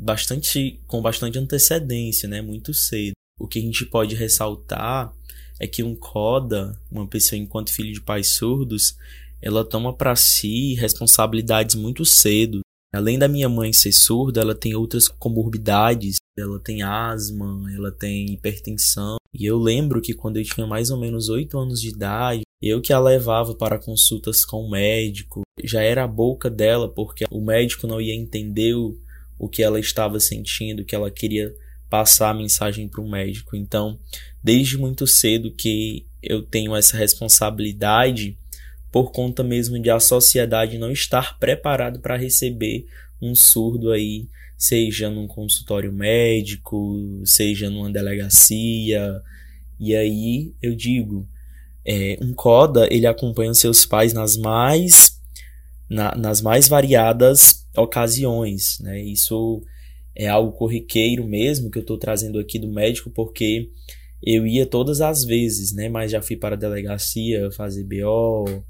bastante 0.01 0.79
com 0.88 1.01
bastante 1.01 1.38
antecedência, 1.38 2.27
né? 2.27 2.41
Muito 2.41 2.73
cedo. 2.73 3.13
O 3.39 3.47
que 3.47 3.59
a 3.59 3.61
gente 3.61 3.85
pode 3.85 4.15
ressaltar 4.15 5.13
é 5.59 5.67
que 5.67 5.83
um 5.83 5.95
coda, 5.95 6.75
uma 6.91 7.07
pessoa 7.07 7.38
enquanto 7.38 7.73
filho 7.73 7.93
de 7.93 8.01
pais 8.01 8.33
surdos, 8.33 8.95
ela 9.41 9.63
toma 9.63 9.93
para 9.93 10.15
si 10.15 10.73
responsabilidades 10.73 11.75
muito 11.75 12.03
cedo. 12.03 12.61
Além 12.93 13.17
da 13.17 13.27
minha 13.27 13.48
mãe 13.48 13.71
ser 13.71 13.93
surda, 13.93 14.41
ela 14.41 14.53
tem 14.53 14.75
outras 14.75 15.07
comorbidades. 15.07 16.17
Ela 16.38 16.60
tem 16.60 16.81
asma, 16.81 17.71
ela 17.74 17.91
tem 17.91 18.33
hipertensão. 18.33 19.17
E 19.33 19.45
eu 19.45 19.57
lembro 19.57 20.01
que 20.01 20.13
quando 20.13 20.38
eu 20.38 20.43
tinha 20.43 20.67
mais 20.67 20.89
ou 20.91 21.00
menos 21.00 21.29
8 21.29 21.57
anos 21.57 21.81
de 21.81 21.89
idade, 21.89 22.41
eu 22.62 22.81
que 22.81 22.91
a 22.91 23.00
levava 23.00 23.55
para 23.55 23.79
consultas 23.79 24.43
com 24.43 24.65
o 24.65 24.69
médico. 24.69 25.41
Já 25.63 25.81
era 25.81 26.03
a 26.03 26.07
boca 26.07 26.50
dela, 26.50 26.89
porque 26.89 27.25
o 27.31 27.41
médico 27.41 27.88
não 27.88 28.01
ia 28.01 28.13
entender 28.13 28.75
o, 28.75 29.50
que 29.50 29.63
ela 29.63 29.79
estava 29.79 30.19
sentindo, 30.19 30.83
que 30.83 30.93
ela 30.93 31.10
queria 31.10 31.53
passar 31.89 32.29
a 32.29 32.33
mensagem 32.33 32.88
para 32.88 33.01
o 33.01 33.10
médico. 33.10 33.55
Então, 33.55 33.98
desde 34.43 34.77
muito 34.77 35.07
cedo 35.07 35.51
que 35.51 36.05
eu 36.21 36.43
tenho 36.43 36.75
essa 36.75 36.98
responsabilidade 36.98 38.38
por 38.91 39.12
conta 39.12 39.43
mesmo 39.43 39.79
de 39.79 39.89
a 39.89 40.00
sociedade 40.00 40.77
não 40.77 40.91
estar 40.91 41.39
preparado 41.39 42.00
para 42.00 42.17
receber 42.17 42.86
um 43.21 43.33
surdo 43.33 43.91
aí, 43.91 44.27
seja 44.57 45.10
num 45.10 45.27
consultório 45.27 45.93
médico, 45.93 47.21
seja 47.24 47.69
numa 47.69 47.91
delegacia. 47.91 49.21
E 49.79 49.95
aí 49.95 50.53
eu 50.62 50.75
digo, 50.75 51.27
é, 51.86 52.17
um 52.21 52.33
coda 52.33 52.88
ele 52.91 53.07
acompanha 53.07 53.53
seus 53.53 53.86
pais 53.86 54.13
nas 54.13 54.36
mais 54.38 55.19
na, 55.89 56.15
nas 56.15 56.41
mais 56.41 56.67
variadas 56.67 57.67
ocasiões, 57.75 58.79
né? 58.81 59.01
Isso 59.01 59.62
é 60.15 60.27
algo 60.27 60.51
corriqueiro 60.51 61.25
mesmo 61.25 61.71
que 61.71 61.77
eu 61.77 61.81
estou 61.81 61.98
trazendo 61.98 62.39
aqui 62.39 62.60
do 62.60 62.67
médico 62.67 63.10
porque 63.10 63.69
eu 64.24 64.45
ia 64.45 64.65
todas 64.65 65.01
as 65.01 65.24
vezes, 65.24 65.74
né? 65.74 65.89
Mas 65.89 66.12
já 66.12 66.21
fui 66.21 66.36
para 66.36 66.55
a 66.55 66.60
delegacia 66.60 67.50
fazer 67.51 67.83
BO, 67.83 68.63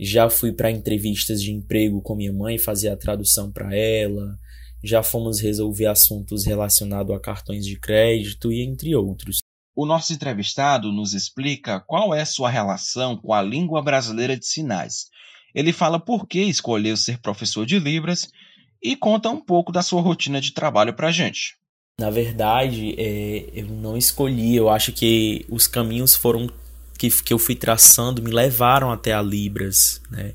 já 0.00 0.30
fui 0.30 0.52
para 0.52 0.70
entrevistas 0.70 1.42
de 1.42 1.52
emprego 1.52 2.00
com 2.00 2.16
minha 2.16 2.32
mãe, 2.32 2.56
fazer 2.56 2.88
a 2.88 2.96
tradução 2.96 3.52
para 3.52 3.76
ela, 3.76 4.38
já 4.82 5.02
fomos 5.02 5.40
resolver 5.40 5.86
assuntos 5.86 6.46
relacionados 6.46 7.14
a 7.14 7.20
cartões 7.20 7.66
de 7.66 7.78
crédito 7.78 8.50
e 8.50 8.62
entre 8.62 8.94
outros. 8.96 9.38
O 9.76 9.84
nosso 9.84 10.12
entrevistado 10.12 10.90
nos 10.90 11.12
explica 11.12 11.80
qual 11.80 12.14
é 12.14 12.24
sua 12.24 12.48
relação 12.48 13.16
com 13.16 13.32
a 13.32 13.42
língua 13.42 13.82
brasileira 13.82 14.36
de 14.36 14.46
sinais. 14.46 15.06
Ele 15.54 15.72
fala 15.72 16.00
por 16.00 16.26
que 16.26 16.40
escolheu 16.40 16.96
ser 16.96 17.18
professor 17.18 17.66
de 17.66 17.78
Libras 17.78 18.28
e 18.82 18.96
conta 18.96 19.28
um 19.28 19.40
pouco 19.40 19.70
da 19.70 19.82
sua 19.82 20.00
rotina 20.00 20.40
de 20.40 20.52
trabalho 20.52 20.94
para 20.94 21.08
a 21.08 21.12
gente. 21.12 21.56
Na 21.98 22.08
verdade, 22.08 22.94
é, 22.98 23.50
eu 23.52 23.66
não 23.66 23.96
escolhi. 23.96 24.56
Eu 24.56 24.70
acho 24.70 24.92
que 24.92 25.44
os 25.50 25.66
caminhos 25.66 26.14
foram 26.14 26.48
que, 27.00 27.08
que 27.22 27.32
eu 27.32 27.38
fui 27.38 27.54
traçando 27.54 28.22
me 28.22 28.30
levaram 28.30 28.92
até 28.92 29.14
a 29.14 29.22
Libras, 29.22 30.02
né? 30.10 30.34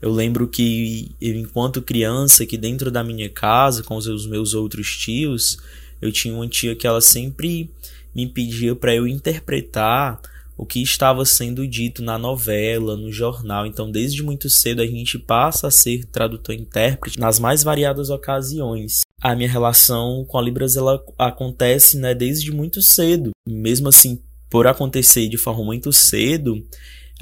Eu 0.00 0.10
lembro 0.10 0.48
que 0.48 1.14
eu, 1.20 1.34
enquanto 1.36 1.82
criança, 1.82 2.46
que 2.46 2.56
dentro 2.56 2.90
da 2.90 3.04
minha 3.04 3.28
casa, 3.28 3.82
com 3.82 3.96
os 3.96 4.26
meus 4.26 4.54
outros 4.54 4.96
tios, 4.96 5.58
eu 6.00 6.10
tinha 6.10 6.34
uma 6.34 6.48
tia 6.48 6.74
que 6.74 6.86
ela 6.86 7.02
sempre 7.02 7.70
me 8.14 8.26
pedia 8.26 8.74
para 8.74 8.94
eu 8.94 9.06
interpretar 9.06 10.18
o 10.56 10.64
que 10.64 10.80
estava 10.80 11.22
sendo 11.26 11.68
dito 11.68 12.02
na 12.02 12.18
novela, 12.18 12.96
no 12.96 13.12
jornal. 13.12 13.66
Então, 13.66 13.90
desde 13.90 14.22
muito 14.22 14.48
cedo 14.48 14.80
a 14.80 14.86
gente 14.86 15.18
passa 15.18 15.68
a 15.68 15.70
ser 15.70 16.06
tradutor 16.06 16.54
e 16.54 16.58
intérprete 16.58 17.20
nas 17.20 17.38
mais 17.38 17.62
variadas 17.62 18.08
ocasiões. 18.08 19.00
A 19.20 19.34
minha 19.34 19.50
relação 19.50 20.24
com 20.26 20.38
a 20.38 20.42
Libras 20.42 20.76
ela 20.76 21.02
acontece, 21.18 21.98
né, 21.98 22.14
desde 22.14 22.52
muito 22.52 22.80
cedo. 22.80 23.32
Mesmo 23.46 23.88
assim, 23.88 24.18
por 24.48 24.66
acontecer 24.66 25.28
de 25.28 25.36
forma 25.36 25.64
muito 25.64 25.92
cedo, 25.92 26.64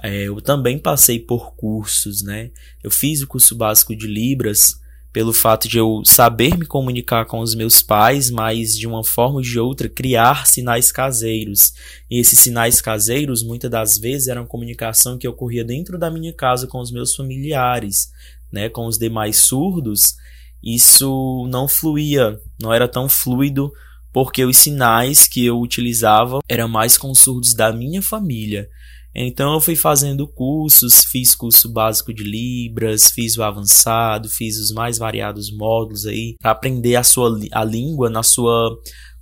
é, 0.02 0.25
eu 0.25 0.40
também 0.40 0.78
passei 0.78 1.19
por 1.19 1.54
cursos, 1.54 2.23
né? 2.23 2.50
Eu 2.83 2.90
fiz 2.90 3.23
o 3.23 3.26
curso 3.26 3.54
básico 3.54 3.95
de 3.95 4.07
Libras 4.07 4.81
pelo 5.14 5.33
fato 5.33 5.69
de 5.69 5.78
eu 5.78 6.02
saber 6.04 6.59
me 6.59 6.66
comunicar 6.66 7.25
com 7.25 7.38
os 7.38 7.54
meus 7.54 7.81
pais, 7.81 8.33
mas 8.33 8.76
de 8.76 8.85
uma 8.85 9.04
forma 9.04 9.37
ou 9.37 9.40
de 9.40 9.61
outra 9.61 9.88
criar 9.88 10.45
sinais 10.45 10.90
caseiros. 10.90 11.73
E 12.11 12.19
esses 12.19 12.40
sinais 12.40 12.81
caseiros, 12.81 13.45
muitas 13.45 13.71
das 13.71 13.97
vezes, 13.97 14.26
eram 14.26 14.45
comunicação 14.45 15.16
que 15.16 15.28
ocorria 15.28 15.64
dentro 15.64 15.97
da 15.97 16.11
minha 16.11 16.33
casa 16.33 16.66
com 16.66 16.81
os 16.81 16.90
meus 16.90 17.14
familiares, 17.14 18.11
né, 18.50 18.69
com 18.69 18.87
os 18.87 18.99
demais 18.99 19.37
surdos. 19.37 20.16
Isso 20.61 21.47
não 21.49 21.69
fluía, 21.69 22.40
não 22.61 22.75
era 22.75 22.88
tão 22.88 23.09
fluido, 23.09 23.73
porque 24.14 24.44
os 24.44 24.59
sinais 24.59 25.26
que 25.26 25.44
eu 25.44 25.59
utilizava 25.59 26.38
eram 26.48 26.68
mais 26.68 26.96
com 26.96 27.12
surdos 27.12 27.53
da 27.53 27.72
minha 27.72 28.00
família. 28.00 28.68
Então 29.12 29.55
eu 29.55 29.61
fui 29.61 29.74
fazendo 29.74 30.29
cursos, 30.29 31.05
fiz 31.11 31.35
curso 31.35 31.72
básico 31.72 32.14
de 32.14 32.22
Libras, 32.22 33.11
fiz 33.11 33.37
o 33.37 33.42
avançado, 33.42 34.29
fiz 34.29 34.57
os 34.57 34.72
mais 34.72 34.98
variados 34.98 35.53
módulos 35.53 36.07
aí 36.07 36.37
para 36.40 36.53
aprender 36.53 36.94
a 36.94 37.03
sua 37.03 37.37
a 37.50 37.64
língua 37.64 38.09
na 38.09 38.22
sua 38.22 38.70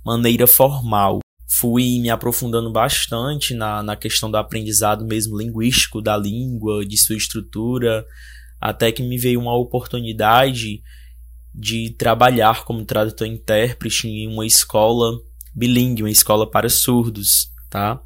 maneira 0.05 0.45
formal. 0.45 1.19
Fui 1.49 1.99
me 1.99 2.11
aprofundando 2.11 2.71
bastante 2.71 3.55
na, 3.55 3.81
na 3.81 3.95
questão 3.95 4.29
do 4.29 4.37
aprendizado 4.37 5.05
mesmo 5.05 5.37
linguístico 5.37 6.03
da 6.03 6.15
língua, 6.15 6.85
de 6.85 6.97
sua 6.97 7.15
estrutura, 7.15 8.05
até 8.61 8.91
que 8.91 9.01
me 9.01 9.17
veio 9.17 9.39
uma 9.39 9.57
oportunidade 9.57 10.81
de 11.53 11.91
trabalhar 11.91 12.65
como 12.65 12.85
tradutor 12.85 13.27
intérprete 13.27 14.07
em 14.07 14.27
uma 14.27 14.45
escola 14.45 15.19
bilíngue, 15.53 16.03
uma 16.03 16.09
escola 16.09 16.49
para 16.49 16.69
surdos, 16.69 17.49
tá? 17.69 18.01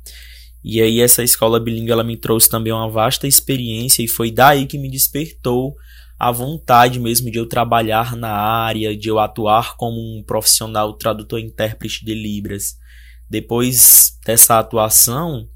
E 0.63 0.81
aí 0.81 0.99
essa 0.99 1.23
escola 1.23 1.59
bilíngue 1.59 1.91
ela 1.91 2.03
me 2.03 2.17
trouxe 2.17 2.49
também 2.49 2.73
uma 2.73 2.89
vasta 2.89 3.27
experiência 3.27 4.03
e 4.03 4.07
foi 4.07 4.31
daí 4.31 4.65
que 4.65 4.77
me 4.77 4.91
despertou 4.91 5.75
a 6.19 6.31
vontade 6.31 6.99
mesmo 6.99 7.31
de 7.31 7.37
eu 7.37 7.47
trabalhar 7.47 8.15
na 8.15 8.31
área, 8.31 8.97
de 8.97 9.07
eu 9.07 9.19
atuar 9.19 9.77
como 9.77 9.97
um 9.97 10.23
profissional 10.23 10.93
tradutor 10.93 11.39
intérprete 11.39 12.03
de 12.03 12.13
Libras. 12.13 12.75
Depois 13.29 14.17
dessa 14.25 14.57
atuação, 14.57 15.47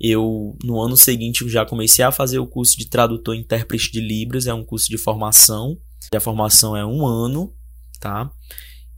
eu 0.00 0.56
no 0.64 0.80
ano 0.80 0.96
seguinte 0.96 1.48
já 1.48 1.66
comecei 1.66 2.04
a 2.04 2.10
fazer 2.10 2.38
o 2.38 2.46
curso 2.46 2.78
de 2.78 2.88
tradutor 2.88 3.34
intérprete 3.34 3.92
de 3.92 4.00
Libras, 4.00 4.46
é 4.46 4.54
um 4.54 4.64
curso 4.64 4.88
de 4.88 4.98
formação. 4.98 5.78
A 6.14 6.20
formação 6.20 6.76
é 6.76 6.84
um 6.84 7.06
ano, 7.06 7.52
tá? 8.00 8.30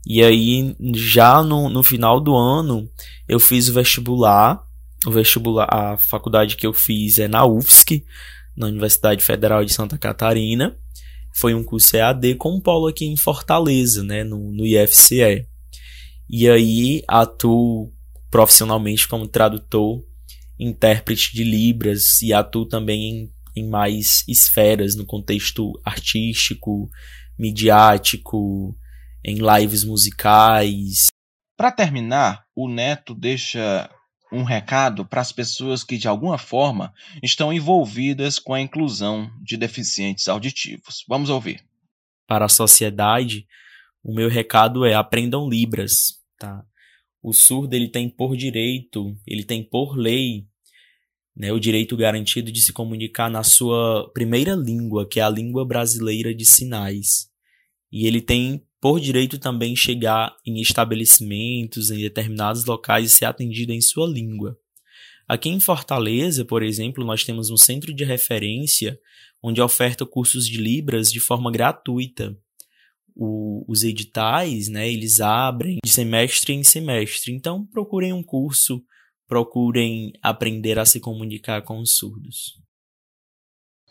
E 0.05 0.23
aí, 0.23 0.75
já 0.95 1.43
no, 1.43 1.69
no 1.69 1.83
final 1.83 2.19
do 2.19 2.35
ano, 2.35 2.89
eu 3.27 3.39
fiz 3.39 3.67
o 3.69 3.73
vestibular 3.73 4.63
o 5.05 5.11
vestibular, 5.11 5.67
a 5.71 5.97
faculdade 5.97 6.55
que 6.55 6.67
eu 6.67 6.73
fiz 6.73 7.19
é 7.19 7.27
na 7.27 7.45
UFSC, 7.45 8.03
na 8.55 8.67
Universidade 8.67 9.23
Federal 9.23 9.63
de 9.63 9.73
Santa 9.73 9.97
Catarina. 9.97 10.77
Foi 11.33 11.53
um 11.53 11.63
curso 11.63 11.95
EAD 11.95 12.35
com 12.35 12.55
um 12.55 12.59
polo 12.59 12.87
aqui 12.87 13.05
em 13.05 13.15
Fortaleza, 13.15 14.03
né, 14.03 14.23
no, 14.23 14.51
no 14.51 14.65
IFCE. 14.65 15.47
E 16.29 16.49
aí 16.49 17.01
atuo 17.07 17.93
profissionalmente 18.29 19.07
como 19.07 19.27
tradutor, 19.27 20.03
intérprete 20.59 21.33
de 21.33 21.43
Libras 21.43 22.21
e 22.21 22.33
atuo 22.33 22.65
também 22.65 23.09
em, 23.09 23.33
em 23.59 23.69
mais 23.69 24.23
esferas 24.27 24.95
no 24.95 25.05
contexto 25.05 25.73
artístico, 25.85 26.89
midiático, 27.37 28.75
em 29.23 29.37
lives 29.37 29.83
musicais. 29.83 31.07
Para 31.57 31.71
terminar, 31.71 32.45
o 32.55 32.69
Neto 32.69 33.13
deixa 33.13 33.89
um 34.31 34.43
recado 34.43 35.05
para 35.05 35.21
as 35.21 35.31
pessoas 35.31 35.83
que 35.83 35.97
de 35.97 36.07
alguma 36.07 36.37
forma 36.37 36.93
estão 37.21 37.51
envolvidas 37.51 38.37
com 38.37 38.53
a 38.53 38.61
inclusão 38.61 39.29
de 39.41 39.57
deficientes 39.57 40.27
auditivos. 40.27 41.03
Vamos 41.07 41.29
ouvir. 41.29 41.63
Para 42.27 42.45
a 42.45 42.49
sociedade, 42.49 43.47
o 44.03 44.13
meu 44.13 44.29
recado 44.29 44.85
é 44.85 44.93
aprendam 44.93 45.49
libras, 45.49 46.19
tá? 46.37 46.63
O 47.21 47.33
surdo 47.33 47.75
ele 47.75 47.89
tem 47.89 48.09
por 48.09 48.37
direito, 48.37 49.17
ele 49.27 49.43
tem 49.43 49.63
por 49.63 49.97
lei, 49.97 50.47
né, 51.39 51.53
o 51.53 51.59
direito 51.59 51.95
garantido 51.95 52.51
de 52.51 52.59
se 52.59 52.73
comunicar 52.73 53.31
na 53.31 53.43
sua 53.43 54.11
primeira 54.13 54.53
língua, 54.55 55.07
que 55.07 55.21
é 55.21 55.23
a 55.23 55.29
língua 55.29 55.65
brasileira 55.65 56.35
de 56.35 56.45
sinais. 56.45 57.29
E 57.89 58.05
ele 58.05 58.19
tem 58.19 58.61
por 58.81 58.99
direito 58.99 59.39
também 59.39 59.73
chegar 59.73 60.35
em 60.45 60.59
estabelecimentos, 60.59 61.91
em 61.91 61.99
determinados 61.99 62.65
locais 62.65 63.05
e 63.05 63.09
ser 63.09 63.25
atendido 63.25 63.71
em 63.71 63.79
sua 63.79 64.05
língua. 64.05 64.57
Aqui 65.27 65.47
em 65.47 65.59
Fortaleza, 65.59 66.43
por 66.43 66.61
exemplo, 66.61 67.05
nós 67.05 67.23
temos 67.23 67.49
um 67.49 67.57
centro 67.57 67.93
de 67.93 68.03
referência 68.03 68.99
onde 69.41 69.61
oferta 69.61 70.05
cursos 70.05 70.45
de 70.45 70.57
Libras 70.57 71.09
de 71.09 71.21
forma 71.21 71.49
gratuita. 71.51 72.37
O, 73.15 73.63
os 73.67 73.83
editais, 73.83 74.67
né, 74.67 74.91
eles 74.91 75.21
abrem 75.21 75.77
de 75.83 75.89
semestre 75.89 76.53
em 76.53 76.63
semestre. 76.63 77.31
Então, 77.31 77.65
procurem 77.65 78.11
um 78.11 78.23
curso, 78.23 78.83
procurem 79.29 80.11
aprender 80.23 80.79
a 80.79 80.85
se 80.85 80.99
comunicar 80.99 81.61
com 81.61 81.79
os 81.79 81.97
surdos. 81.97 82.55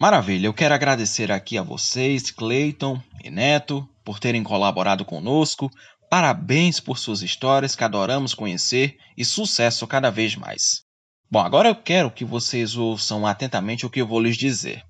Maravilha, 0.01 0.46
eu 0.46 0.55
quero 0.55 0.74
agradecer 0.74 1.31
aqui 1.31 1.57
a 1.57 1.62
vocês, 1.62 2.31
Cleiton 2.33 3.01
e 3.22 3.31
Neto, 3.31 3.88
por 4.05 4.18
terem 4.18 4.42
colaborado 4.42 5.05
conosco. 5.05 5.70
Parabéns 6.11 6.81
por 6.81 6.98
suas 6.98 7.22
histórias 7.22 7.77
que 7.77 7.85
adoramos 7.85 8.35
conhecer 8.35 8.96
e 9.16 9.24
sucesso 9.24 9.87
cada 9.87 10.11
vez 10.11 10.35
mais. 10.35 10.83
Bom, 11.31 11.40
agora 11.40 11.68
eu 11.68 11.77
quero 11.77 12.11
que 12.11 12.24
vocês 12.24 12.77
ouçam 12.77 13.27
atentamente 13.27 13.87
o 13.87 13.90
que 13.90 14.01
eu 14.01 14.07
vou 14.07 14.20
lhes 14.20 14.37
dizer. 14.37 14.83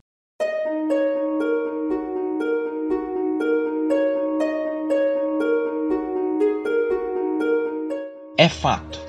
É 8.39 8.49
fato. 8.49 9.08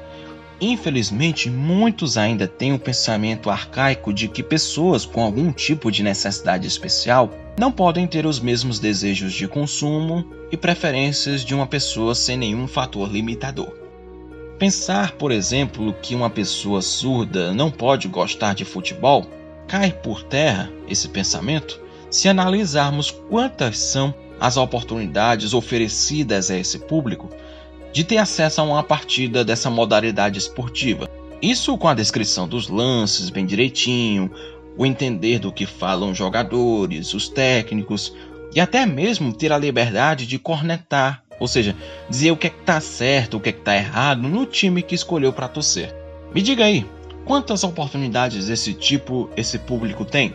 Infelizmente, 0.62 1.50
muitos 1.50 2.18
ainda 2.18 2.46
têm 2.46 2.74
o 2.74 2.80
pensamento 2.80 3.50
arcaico 3.50 4.14
de 4.14 4.28
que 4.28 4.44
pessoas 4.44 5.06
com 5.06 5.24
algum 5.24 5.54
tipo 5.54 5.90
de 5.90 6.04
necessidade 6.04 6.68
especial 6.68 7.32
não 7.58 7.72
podem 7.72 8.06
ter 8.06 8.26
os 8.26 8.40
mesmos 8.40 8.78
desejos 8.78 9.32
de 9.34 9.48
consumo 9.48 10.26
e 10.52 10.58
preferências 10.58 11.46
de 11.46 11.56
uma 11.56 11.66
pessoa 11.66 12.14
sem 12.14 12.38
nenhum 12.38 12.68
fator 12.68 13.10
limitador. 13.10 13.74
Pensar, 14.58 15.14
por 15.14 15.32
exemplo, 15.32 15.94
que 16.02 16.14
uma 16.14 16.30
pessoa 16.30 16.82
surda 16.82 17.54
não 17.54 17.72
pode 17.72 18.10
gostar 18.10 18.54
de 18.54 18.66
futebol 18.66 19.26
cai 19.66 19.92
por 19.92 20.24
terra 20.24 20.70
esse 20.90 21.08
pensamento 21.08 21.80
se 22.10 22.28
analisarmos 22.28 23.12
quantas 23.12 23.78
são 23.78 24.14
as 24.40 24.58
oportunidades 24.58 25.54
oferecidas 25.54 26.50
a 26.50 26.58
esse 26.58 26.80
público 26.80 27.30
de 27.92 28.04
ter 28.04 28.18
acesso 28.18 28.62
a 28.62 28.64
uma 28.64 28.84
partida 28.84 29.44
dessa 29.44 29.70
modalidade 29.70 30.38
esportiva. 30.40 31.10
Isso 31.42 31.78
com 31.78 31.88
a 31.88 31.94
descrição 31.94 32.48
dos 32.48 32.68
lances 32.68 33.30
bem 33.30 33.46
direitinho, 33.46 34.30
o 34.78 34.86
entender 34.86 35.40
do 35.40 35.52
que 35.52 35.66
falam 35.66 36.12
os 36.12 36.18
jogadores, 36.18 37.14
os 37.14 37.28
técnicos 37.30 38.14
e 38.54 38.60
até 38.60 38.86
mesmo 38.86 39.34
ter 39.34 39.52
a 39.52 39.58
liberdade 39.58 40.26
de 40.26 40.40
cornetar, 40.40 41.24
ou 41.40 41.48
seja, 41.48 41.76
dizer 42.10 42.32
o 42.32 42.38
que 42.38 42.48
é 42.48 42.50
que 42.50 42.62
tá 42.64 42.82
certo, 42.82 43.38
o 43.38 43.40
que 43.40 43.50
é 43.50 43.52
que 43.52 43.62
tá 43.62 43.76
errado 43.76 44.22
no 44.24 44.46
time 44.46 44.82
que 44.82 44.96
escolheu 44.96 45.32
para 45.32 45.48
torcer. 45.48 45.96
Me 46.34 46.42
diga 46.42 46.66
aí, 46.66 46.86
quantas 47.26 47.64
oportunidades 47.64 48.48
desse 48.48 48.74
tipo 48.74 49.30
esse 49.38 49.60
público 49.60 50.04
tem? 50.04 50.34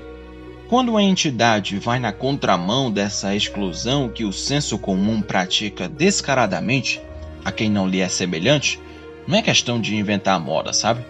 Quando 0.68 0.90
uma 0.90 1.02
entidade 1.02 1.78
vai 1.78 1.98
na 1.98 2.12
contramão 2.12 2.90
dessa 2.90 3.34
exclusão 3.34 4.08
que 4.08 4.24
o 4.24 4.32
senso 4.32 4.78
comum 4.78 5.20
pratica 5.20 5.88
descaradamente, 5.88 7.00
a 7.44 7.52
quem 7.52 7.70
não 7.70 7.88
lhe 7.88 8.00
é 8.00 8.08
semelhante, 8.08 8.80
não 9.26 9.38
é 9.38 9.42
questão 9.42 9.80
de 9.80 9.96
inventar 9.96 10.40
moda, 10.40 10.72
sabe? 10.72 11.04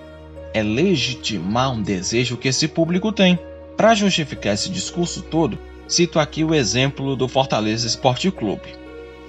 É 0.53 0.63
legitimar 0.63 1.73
um 1.73 1.83
desejo 1.83 2.37
que 2.37 2.49
esse 2.49 2.69
público 2.69 3.13
tem. 3.13 3.39
Para 3.77 3.95
justificar 3.95 4.55
esse 4.55 4.71
discurso 4.71 5.23
todo, 5.23 5.59
cito 5.89 6.19
aqui 6.19 6.45
o 6.45 6.55
exemplo 6.55 7.17
do 7.17 7.27
Fortaleza 7.27 7.87
Esporte 7.87 8.31
Clube. 8.31 8.69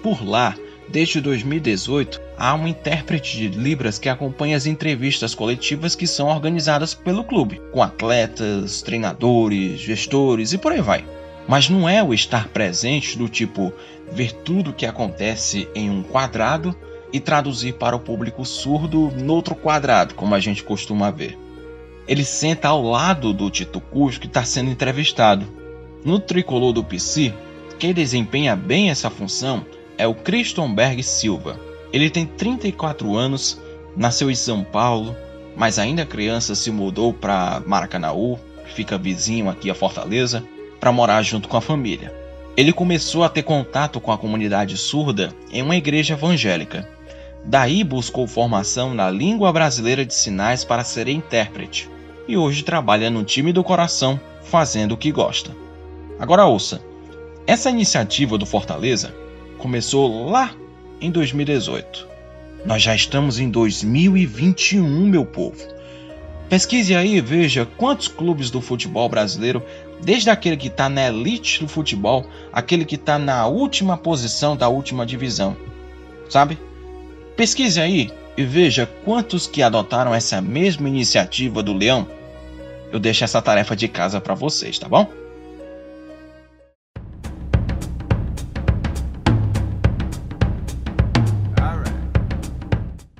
Por 0.04 0.24
lá, 0.24 0.56
desde 0.88 1.20
2018, 1.20 2.22
há 2.38 2.54
um 2.54 2.68
intérprete 2.68 3.38
de 3.38 3.48
Libras 3.48 3.98
que 3.98 4.08
acompanha 4.08 4.56
as 4.56 4.68
entrevistas 4.68 5.34
coletivas 5.34 5.96
que 5.96 6.06
são 6.06 6.28
organizadas 6.28 6.94
pelo 6.94 7.24
clube, 7.24 7.60
com 7.72 7.82
atletas, 7.82 8.84
treinadores, 8.84 9.80
gestores 9.80 10.54
e 10.54 10.58
por 10.58 10.72
aí 10.72 10.82
vai. 10.82 11.04
Mas 11.48 11.70
não 11.70 11.88
é 11.88 12.04
o 12.04 12.14
estar 12.14 12.48
presente 12.50 13.18
do 13.18 13.28
tipo 13.28 13.74
ver 14.12 14.32
tudo 14.32 14.70
o 14.70 14.74
que 14.74 14.86
acontece 14.86 15.68
em 15.76 15.90
um 15.90 16.04
quadrado 16.04 16.76
e 17.12 17.20
traduzir 17.20 17.74
para 17.74 17.96
o 17.96 18.00
público 18.00 18.44
surdo 18.44 19.12
noutro 19.12 19.56
quadrado, 19.56 20.16
como 20.16 20.36
a 20.36 20.40
gente 20.40 20.64
costuma 20.64 21.12
ver. 21.12 21.38
Ele 22.08 22.24
senta 22.24 22.68
ao 22.68 22.84
lado 22.84 23.34
do 23.34 23.50
Tito 23.50 23.80
Cusco 23.80 24.22
que 24.22 24.28
está 24.28 24.44
sendo 24.44 24.70
entrevistado. 24.70 25.46
No 26.04 26.20
tricolor 26.20 26.72
do 26.72 26.84
PC, 26.84 27.34
quem 27.80 27.94
desempenha 27.94 28.56
bem 28.56 28.90
essa 28.90 29.10
função 29.10 29.66
é 29.98 30.06
o 30.06 30.14
Christonberg 30.14 31.02
Silva. 31.02 31.60
Ele 31.92 32.10
tem 32.10 32.26
34 32.26 33.16
anos, 33.16 33.60
nasceu 33.96 34.30
em 34.30 34.36
São 34.36 34.64
Paulo, 34.64 35.16
mas 35.56 35.80
ainda 35.80 36.06
criança 36.06 36.54
se 36.54 36.70
mudou 36.70 37.14
para 37.14 37.62
Maracanaú, 37.66 38.38
fica 38.76 38.98
vizinho 38.98 39.50
aqui 39.50 39.70
a 39.70 39.76
Fortaleza, 39.76 40.44
para 40.80 40.92
morar 40.92 41.22
junto 41.24 41.48
com 41.48 41.58
a 41.58 41.62
família. 41.62 42.14
Ele 42.58 42.72
começou 42.72 43.24
a 43.24 43.30
ter 43.30 43.44
contato 43.44 44.00
com 44.00 44.12
a 44.12 44.18
comunidade 44.18 44.78
surda 44.78 45.34
em 45.52 45.62
uma 45.62 45.76
igreja 45.76 46.14
evangélica. 46.14 46.88
Daí 47.46 47.84
buscou 47.84 48.28
formação 48.28 48.94
na 48.94 49.10
língua 49.10 49.54
brasileira 49.54 50.06
de 50.06 50.14
sinais 50.14 50.64
para 50.64 50.84
ser 50.84 51.08
intérprete. 51.08 51.90
E 52.28 52.36
hoje 52.36 52.64
trabalha 52.64 53.10
no 53.10 53.24
time 53.24 53.54
do 53.54 53.64
coração, 53.64 54.20
fazendo 54.44 54.94
o 54.94 54.98
que 54.98 55.12
gosta. 55.12 55.56
Agora 56.20 56.46
ouça, 56.46 56.82
essa 57.46 57.70
iniciativa 57.70 58.38
do 58.38 58.46
Fortaleza 58.46 59.14
começou 59.58 60.30
lá 60.30 60.52
em 61.00 61.12
2018. 61.12 62.08
Nós 62.66 62.82
já 62.82 62.96
estamos 62.96 63.40
em 63.40 63.50
2021, 63.50 64.84
meu 65.06 65.26
povo. 65.26 65.76
Pesquise 66.50 66.96
aí 66.96 67.16
e 67.16 67.22
veja 67.22 67.68
quantos 67.78 68.08
clubes 68.08 68.50
do 68.50 68.62
futebol 68.62 69.08
brasileiro 69.10 69.64
Desde 70.02 70.30
aquele 70.30 70.58
que 70.58 70.68
está 70.68 70.90
na 70.90 71.08
elite 71.08 71.62
do 71.62 71.68
futebol, 71.68 72.26
aquele 72.52 72.86
que 72.86 72.96
está 72.96 73.18
na 73.18 73.48
última 73.48 73.98
posição 73.98 74.56
da 74.56 74.68
última 74.68 75.06
divisão. 75.06 75.56
Sabe? 76.30 76.58
Pesquise 77.36 77.82
aí 77.82 78.12
e 78.38 78.44
veja 78.44 78.86
quantos 79.04 79.46
que 79.46 79.62
adotaram 79.62 80.14
essa 80.14 80.42
mesma 80.42 80.88
iniciativa 80.88 81.62
do 81.62 81.74
Leão. 81.74 82.08
Eu 82.92 83.00
deixo 83.00 83.24
essa 83.24 83.42
tarefa 83.42 83.76
de 83.76 83.88
casa 83.88 84.22
para 84.22 84.34
vocês, 84.34 84.80
tá 84.80 84.88
bom? 84.88 85.10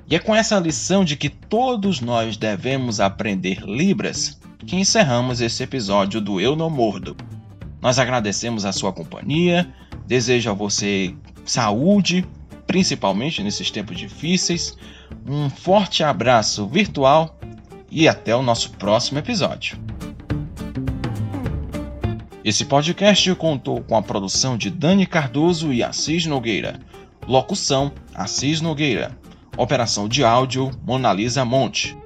E 0.08 0.14
é 0.14 0.18
com 0.18 0.34
essa 0.34 0.58
lição 0.58 1.04
de 1.04 1.16
que 1.16 1.28
todos 1.28 2.00
nós 2.00 2.36
devemos 2.36 3.00
aprender 3.00 3.60
Libras 3.62 4.40
que 4.66 4.76
encerramos 4.76 5.40
esse 5.40 5.62
episódio 5.62 6.20
do 6.20 6.40
Eu 6.40 6.56
Não 6.56 6.70
Mordo. 6.70 7.16
Nós 7.82 7.98
agradecemos 7.98 8.64
a 8.64 8.72
sua 8.72 8.92
companhia, 8.92 9.68
desejo 10.06 10.50
a 10.50 10.54
você 10.54 11.14
saúde, 11.44 12.26
principalmente 12.66 13.42
nesses 13.42 13.70
tempos 13.70 13.96
difíceis, 13.96 14.76
um 15.26 15.48
forte 15.48 16.02
abraço 16.02 16.66
virtual 16.66 17.38
e 17.90 18.08
até 18.08 18.34
o 18.34 18.42
nosso 18.42 18.70
próximo 18.72 19.18
episódio. 19.18 19.78
Esse 22.44 22.64
podcast 22.64 23.34
contou 23.34 23.82
com 23.82 23.96
a 23.96 24.02
produção 24.02 24.56
de 24.56 24.70
Dani 24.70 25.04
Cardoso 25.04 25.72
e 25.72 25.82
Assis 25.82 26.26
Nogueira. 26.26 26.78
Locução: 27.26 27.90
Assis 28.14 28.60
Nogueira. 28.60 29.18
Operação 29.56 30.08
de 30.08 30.22
áudio: 30.22 30.70
Monalisa 30.84 31.44
Monte. 31.44 31.96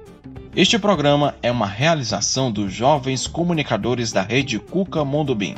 Este 0.55 0.79
programa 0.79 1.35
é 1.43 1.51
uma 1.51 1.67
realização 1.67 2.51
dos 2.51 2.73
jovens 2.73 3.27
comunicadores 3.27 4.11
da 4.11 4.21
Rede 4.21 4.57
Cuca 4.57 5.05
Mondobim. 5.05 5.55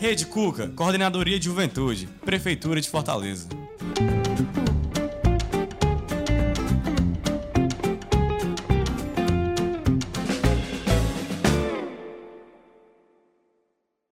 Rede 0.00 0.26
Cuca, 0.26 0.68
Coordenadoria 0.68 1.38
de 1.38 1.44
Juventude, 1.44 2.08
Prefeitura 2.24 2.80
de 2.80 2.88
Fortaleza. 2.88 3.61